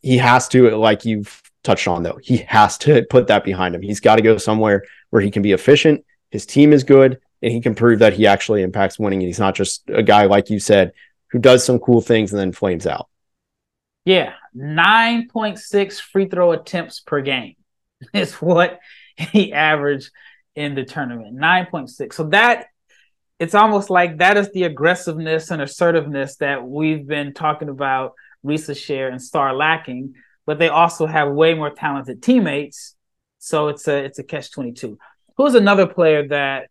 he 0.00 0.18
has 0.18 0.48
to, 0.48 0.76
like 0.76 1.04
you've 1.04 1.40
touched 1.62 1.88
on, 1.88 2.02
though, 2.02 2.18
he 2.22 2.38
has 2.38 2.76
to 2.78 3.04
put 3.08 3.28
that 3.28 3.44
behind 3.44 3.74
him. 3.74 3.82
He's 3.82 4.00
got 4.00 4.16
to 4.16 4.22
go 4.22 4.36
somewhere 4.36 4.84
where 5.10 5.22
he 5.22 5.30
can 5.30 5.42
be 5.42 5.52
efficient. 5.52 6.04
His 6.30 6.46
team 6.46 6.72
is 6.72 6.84
good, 6.84 7.20
and 7.40 7.52
he 7.52 7.60
can 7.60 7.74
prove 7.74 8.00
that 8.00 8.14
he 8.14 8.26
actually 8.26 8.62
impacts 8.62 8.98
winning. 8.98 9.20
And 9.20 9.28
he's 9.28 9.38
not 9.38 9.54
just 9.54 9.82
a 9.88 10.02
guy, 10.02 10.26
like 10.26 10.50
you 10.50 10.58
said, 10.58 10.92
who 11.30 11.38
does 11.38 11.64
some 11.64 11.78
cool 11.78 12.00
things 12.00 12.32
and 12.32 12.40
then 12.40 12.52
flames 12.52 12.86
out. 12.86 13.08
Yeah, 14.04 14.34
9.6 14.56 16.00
free 16.00 16.26
throw 16.26 16.52
attempts 16.52 17.00
per 17.00 17.20
game 17.20 17.54
is 18.12 18.34
what 18.34 18.80
he 19.32 19.52
averaged 19.52 20.10
in 20.54 20.74
the 20.74 20.84
tournament. 20.84 21.36
9.6. 21.36 22.12
So 22.12 22.24
that 22.28 22.66
it's 23.38 23.54
almost 23.54 23.90
like 23.90 24.18
that 24.18 24.36
is 24.36 24.52
the 24.52 24.64
aggressiveness 24.64 25.50
and 25.50 25.60
assertiveness 25.60 26.36
that 26.36 26.64
we've 26.64 27.06
been 27.06 27.34
talking 27.34 27.68
about 27.68 28.12
Risacher 28.44 29.08
and 29.08 29.20
Sarr 29.20 29.56
lacking, 29.56 30.14
but 30.46 30.58
they 30.58 30.68
also 30.68 31.06
have 31.06 31.32
way 31.32 31.54
more 31.54 31.70
talented 31.70 32.22
teammates. 32.22 32.94
So 33.38 33.68
it's 33.68 33.88
a 33.88 33.96
it's 34.04 34.20
a 34.20 34.22
catch 34.22 34.52
twenty 34.52 34.72
two. 34.72 34.98
Who's 35.36 35.54
another 35.54 35.86
player 35.88 36.28
that 36.28 36.68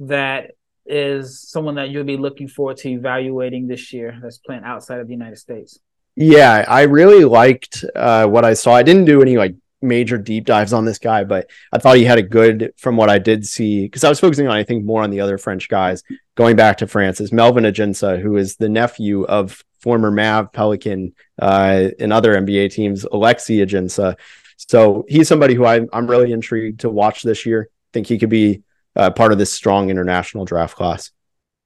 that 0.00 0.52
is 0.86 1.42
someone 1.50 1.74
that 1.74 1.90
you'll 1.90 2.04
be 2.04 2.16
looking 2.16 2.48
forward 2.48 2.78
to 2.78 2.88
evaluating 2.88 3.66
this 3.66 3.92
year 3.92 4.18
that's 4.22 4.38
playing 4.38 4.62
outside 4.64 5.00
of 5.00 5.08
the 5.08 5.12
United 5.12 5.36
States? 5.36 5.78
Yeah, 6.14 6.64
I 6.66 6.82
really 6.82 7.26
liked 7.26 7.84
uh, 7.94 8.26
what 8.26 8.44
I 8.46 8.54
saw. 8.54 8.74
I 8.74 8.82
didn't 8.82 9.04
do 9.04 9.20
any 9.20 9.36
like 9.36 9.54
major 9.86 10.18
deep 10.18 10.44
dives 10.44 10.72
on 10.72 10.84
this 10.84 10.98
guy, 10.98 11.24
but 11.24 11.48
I 11.72 11.78
thought 11.78 11.96
he 11.96 12.04
had 12.04 12.18
a 12.18 12.22
good 12.22 12.72
from 12.76 12.96
what 12.96 13.08
I 13.08 13.18
did 13.18 13.46
see 13.46 13.84
because 13.84 14.04
I 14.04 14.08
was 14.08 14.20
focusing 14.20 14.46
on 14.46 14.56
I 14.56 14.64
think 14.64 14.84
more 14.84 15.02
on 15.02 15.10
the 15.10 15.20
other 15.20 15.38
French 15.38 15.68
guys 15.68 16.02
going 16.34 16.56
back 16.56 16.78
to 16.78 16.86
France 16.86 17.20
is 17.20 17.32
Melvin 17.32 17.64
Ajinça, 17.64 18.20
who 18.20 18.36
is 18.36 18.56
the 18.56 18.68
nephew 18.68 19.24
of 19.24 19.64
former 19.80 20.10
Mav 20.10 20.52
Pelican 20.52 21.14
uh, 21.40 21.88
and 21.98 22.12
other 22.12 22.34
NBA 22.34 22.72
teams, 22.72 23.04
Alexis 23.04 23.60
Ajinça. 23.60 24.16
So 24.56 25.04
he's 25.08 25.28
somebody 25.28 25.54
who 25.54 25.64
I, 25.64 25.86
I'm 25.92 26.10
really 26.10 26.32
intrigued 26.32 26.80
to 26.80 26.90
watch 26.90 27.22
this 27.22 27.46
year. 27.46 27.70
think 27.92 28.06
he 28.06 28.18
could 28.18 28.30
be 28.30 28.62
uh, 28.94 29.10
part 29.10 29.32
of 29.32 29.38
this 29.38 29.52
strong 29.52 29.90
international 29.90 30.44
draft 30.44 30.76
class. 30.76 31.10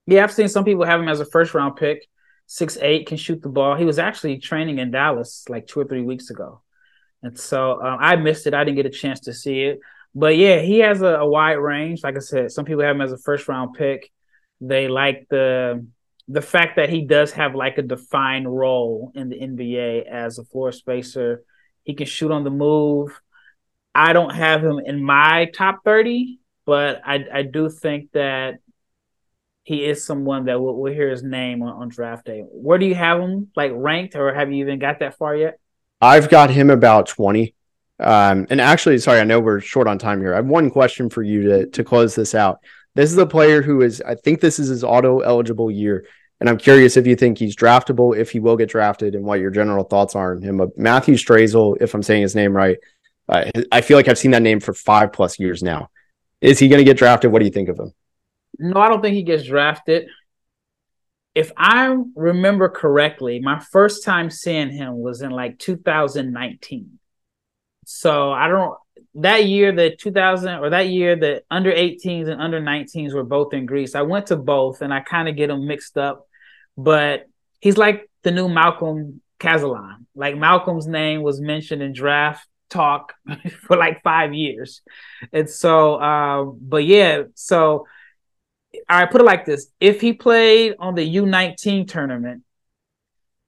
Yeah, 0.06 0.24
I've 0.24 0.32
seen 0.32 0.48
some 0.48 0.64
people 0.64 0.84
have 0.84 1.00
him 1.00 1.08
as 1.08 1.20
a 1.20 1.24
first 1.24 1.54
round 1.54 1.76
pick. 1.76 2.06
Six 2.46 2.76
eight 2.80 3.06
can 3.06 3.16
shoot 3.16 3.42
the 3.42 3.48
ball. 3.48 3.76
He 3.76 3.84
was 3.84 3.98
actually 3.98 4.38
training 4.38 4.78
in 4.80 4.90
Dallas 4.90 5.44
like 5.48 5.68
two 5.68 5.78
or 5.78 5.84
three 5.84 6.02
weeks 6.02 6.30
ago. 6.30 6.62
And 7.22 7.38
so 7.38 7.82
um, 7.82 7.98
I 8.00 8.16
missed 8.16 8.46
it. 8.46 8.54
I 8.54 8.64
didn't 8.64 8.76
get 8.76 8.86
a 8.86 8.90
chance 8.90 9.20
to 9.20 9.34
see 9.34 9.62
it. 9.62 9.80
But 10.14 10.36
yeah, 10.36 10.60
he 10.60 10.78
has 10.80 11.02
a, 11.02 11.16
a, 11.18 11.28
wide 11.28 11.54
range. 11.54 12.02
Like 12.02 12.16
I 12.16 12.20
said, 12.20 12.50
some 12.50 12.64
people 12.64 12.82
have 12.82 12.96
him 12.96 13.02
as 13.02 13.12
a 13.12 13.18
first 13.18 13.46
round 13.46 13.74
pick. 13.74 14.10
They 14.60 14.88
like 14.88 15.26
the 15.30 15.86
the 16.28 16.42
fact 16.42 16.76
that 16.76 16.90
he 16.90 17.04
does 17.06 17.32
have 17.32 17.54
like 17.54 17.78
a 17.78 17.82
defined 17.82 18.52
role 18.52 19.10
in 19.14 19.28
the 19.28 19.36
NBA 19.36 20.06
as 20.06 20.38
a 20.38 20.44
floor 20.44 20.70
spacer. 20.70 21.42
He 21.82 21.94
can 21.94 22.06
shoot 22.06 22.30
on 22.30 22.44
the 22.44 22.50
move. 22.50 23.20
I 23.94 24.12
don't 24.12 24.34
have 24.34 24.62
him 24.62 24.78
in 24.78 25.02
my 25.02 25.50
top 25.52 25.80
30, 25.84 26.38
but 26.64 27.00
I, 27.04 27.24
I 27.32 27.42
do 27.42 27.68
think 27.68 28.12
that 28.12 28.58
he 29.64 29.84
is 29.84 30.04
someone 30.04 30.44
that 30.44 30.60
will, 30.60 30.80
will 30.80 30.92
hear 30.92 31.10
his 31.10 31.24
name 31.24 31.62
on, 31.62 31.82
on 31.82 31.88
draft 31.88 32.26
day. 32.26 32.44
Where 32.46 32.78
do 32.78 32.86
you 32.86 32.94
have 32.94 33.20
him 33.20 33.50
like 33.56 33.72
ranked, 33.74 34.14
or 34.14 34.32
have 34.32 34.52
you 34.52 34.64
even 34.64 34.78
got 34.78 35.00
that 35.00 35.16
far 35.16 35.34
yet? 35.34 35.58
I've 36.00 36.28
got 36.28 36.50
him 36.50 36.70
about 36.70 37.06
20. 37.08 37.54
Um, 37.98 38.46
and 38.48 38.60
actually, 38.60 38.98
sorry, 38.98 39.20
I 39.20 39.24
know 39.24 39.40
we're 39.40 39.60
short 39.60 39.86
on 39.86 39.98
time 39.98 40.20
here. 40.20 40.32
I 40.32 40.36
have 40.36 40.46
one 40.46 40.70
question 40.70 41.10
for 41.10 41.22
you 41.22 41.42
to, 41.42 41.66
to 41.66 41.84
close 41.84 42.14
this 42.14 42.34
out. 42.34 42.60
This 42.94 43.12
is 43.12 43.18
a 43.18 43.26
player 43.26 43.62
who 43.62 43.82
is, 43.82 44.00
I 44.00 44.14
think 44.14 44.40
this 44.40 44.58
is 44.58 44.68
his 44.68 44.82
auto 44.82 45.20
eligible 45.20 45.70
year. 45.70 46.06
And 46.40 46.48
I'm 46.48 46.56
curious 46.56 46.96
if 46.96 47.06
you 47.06 47.16
think 47.16 47.36
he's 47.36 47.54
draftable, 47.54 48.16
if 48.16 48.30
he 48.30 48.40
will 48.40 48.56
get 48.56 48.70
drafted, 48.70 49.14
and 49.14 49.24
what 49.24 49.40
your 49.40 49.50
general 49.50 49.84
thoughts 49.84 50.16
are 50.16 50.34
on 50.34 50.42
him. 50.42 50.56
But 50.56 50.76
Matthew 50.78 51.14
Strazel, 51.14 51.76
if 51.80 51.94
I'm 51.94 52.02
saying 52.02 52.22
his 52.22 52.34
name 52.34 52.56
right, 52.56 52.78
uh, 53.28 53.50
I 53.70 53.82
feel 53.82 53.98
like 53.98 54.08
I've 54.08 54.18
seen 54.18 54.30
that 54.30 54.42
name 54.42 54.58
for 54.58 54.72
five 54.72 55.12
plus 55.12 55.38
years 55.38 55.62
now. 55.62 55.90
Is 56.40 56.58
he 56.58 56.68
going 56.68 56.78
to 56.78 56.84
get 56.84 56.96
drafted? 56.96 57.30
What 57.30 57.40
do 57.40 57.44
you 57.44 57.50
think 57.50 57.68
of 57.68 57.78
him? 57.78 57.92
No, 58.58 58.80
I 58.80 58.88
don't 58.88 59.02
think 59.02 59.14
he 59.14 59.22
gets 59.22 59.44
drafted 59.44 60.08
if 61.34 61.52
I 61.56 61.96
remember 62.16 62.68
correctly, 62.68 63.40
my 63.40 63.60
first 63.70 64.04
time 64.04 64.30
seeing 64.30 64.70
him 64.70 64.98
was 64.98 65.22
in 65.22 65.30
like 65.30 65.58
2019. 65.58 66.98
So 67.86 68.32
I 68.32 68.48
don't 68.48 68.76
that 69.16 69.46
year 69.46 69.72
the 69.72 69.94
2000 69.96 70.60
or 70.60 70.70
that 70.70 70.88
year 70.88 71.16
the 71.16 71.42
under 71.50 71.72
18s 71.72 72.28
and 72.28 72.40
under 72.40 72.60
19s 72.60 73.12
were 73.12 73.24
both 73.24 73.52
in 73.52 73.66
Greece. 73.66 73.94
I 73.94 74.02
went 74.02 74.26
to 74.26 74.36
both 74.36 74.82
and 74.82 74.94
I 74.94 75.00
kind 75.00 75.28
of 75.28 75.36
get 75.36 75.48
them 75.48 75.66
mixed 75.66 75.98
up, 75.98 76.26
but 76.76 77.26
he's 77.60 77.76
like 77.76 78.08
the 78.22 78.30
new 78.30 78.48
Malcolm 78.48 79.20
Cazalon. 79.40 80.06
Like 80.14 80.36
Malcolm's 80.36 80.86
name 80.86 81.22
was 81.22 81.40
mentioned 81.40 81.82
in 81.82 81.92
draft 81.92 82.46
talk 82.68 83.14
for 83.66 83.76
like 83.76 84.02
5 84.02 84.34
years. 84.34 84.82
And 85.32 85.50
so 85.50 85.94
uh, 85.94 86.44
but 86.44 86.84
yeah, 86.84 87.22
so 87.34 87.86
I 88.88 89.06
put 89.06 89.20
it 89.20 89.24
like 89.24 89.46
this: 89.46 89.68
if 89.80 90.00
he 90.00 90.12
played 90.12 90.74
on 90.78 90.94
the 90.94 91.16
U19 91.16 91.88
tournament, 91.88 92.44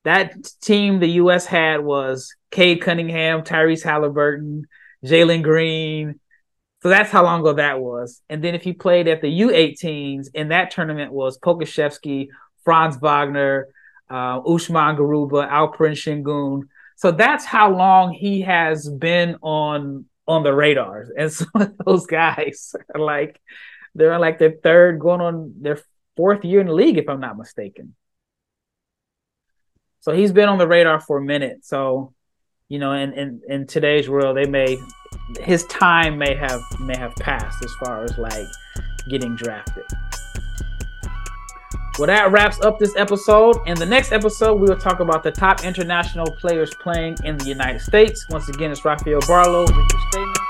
that 0.04 0.34
team 0.60 0.98
the 0.98 1.10
U.S. 1.10 1.46
had 1.46 1.80
was 1.80 2.34
Cade 2.50 2.82
Cunningham, 2.82 3.42
Tyrese 3.42 3.84
Halliburton, 3.84 4.66
Jalen 5.04 5.42
Green. 5.42 6.18
So 6.82 6.88
that's 6.88 7.10
how 7.12 7.22
long 7.22 7.40
ago 7.40 7.52
that 7.54 7.80
was. 7.80 8.20
And 8.28 8.42
then 8.42 8.56
if 8.56 8.62
he 8.62 8.72
played 8.72 9.06
at 9.06 9.22
the 9.22 9.40
U18s, 9.40 10.28
in 10.34 10.48
that 10.48 10.72
tournament 10.72 11.12
was 11.12 11.38
Pokusevski, 11.38 12.28
Franz 12.64 12.96
Wagner, 12.96 13.68
uh, 14.10 14.40
Usman 14.40 14.96
Garuba, 14.96 15.48
Alperen 15.48 15.92
Sengun. 15.92 16.62
So 16.96 17.12
that's 17.12 17.44
how 17.44 17.72
long 17.72 18.12
he 18.12 18.42
has 18.42 18.88
been 18.88 19.36
on 19.42 20.06
on 20.26 20.42
the 20.42 20.52
radars. 20.52 21.10
And 21.16 21.32
some 21.32 21.50
of 21.54 21.76
those 21.86 22.06
guys 22.06 22.74
are 22.94 23.00
like 23.00 23.40
they're 23.94 24.12
in 24.12 24.20
like 24.20 24.38
their 24.38 24.52
third, 24.62 24.98
going 24.98 25.20
on 25.20 25.54
their 25.60 25.78
fourth 26.16 26.44
year 26.44 26.60
in 26.60 26.66
the 26.66 26.72
league, 26.72 26.98
if 26.98 27.08
I'm 27.08 27.20
not 27.20 27.36
mistaken. 27.36 27.94
So 30.00 30.12
he's 30.12 30.32
been 30.32 30.48
on 30.48 30.58
the 30.58 30.66
radar 30.66 31.00
for 31.00 31.18
a 31.18 31.22
minute. 31.22 31.64
So, 31.64 32.12
you 32.68 32.78
know, 32.78 32.92
in, 32.92 33.12
in, 33.12 33.40
in 33.48 33.66
today's 33.66 34.08
world, 34.08 34.36
they 34.36 34.46
may 34.46 34.78
his 35.40 35.64
time 35.66 36.18
may 36.18 36.34
have 36.34 36.60
may 36.80 36.96
have 36.96 37.14
passed 37.16 37.62
as 37.64 37.72
far 37.74 38.04
as 38.04 38.16
like 38.18 38.46
getting 39.08 39.36
drafted. 39.36 39.84
Well, 41.98 42.06
that 42.06 42.32
wraps 42.32 42.60
up 42.62 42.78
this 42.78 42.96
episode. 42.96 43.56
In 43.66 43.74
the 43.76 43.84
next 43.84 44.12
episode, 44.12 44.54
we 44.54 44.68
will 44.68 44.78
talk 44.78 45.00
about 45.00 45.22
the 45.22 45.30
top 45.30 45.62
international 45.62 46.26
players 46.40 46.72
playing 46.80 47.16
in 47.24 47.36
the 47.36 47.44
United 47.44 47.80
States. 47.80 48.26
Once 48.30 48.48
again, 48.48 48.70
it's 48.70 48.84
Rafael 48.84 49.20
Barlowe 49.20 49.66
Stayman. 50.10 50.41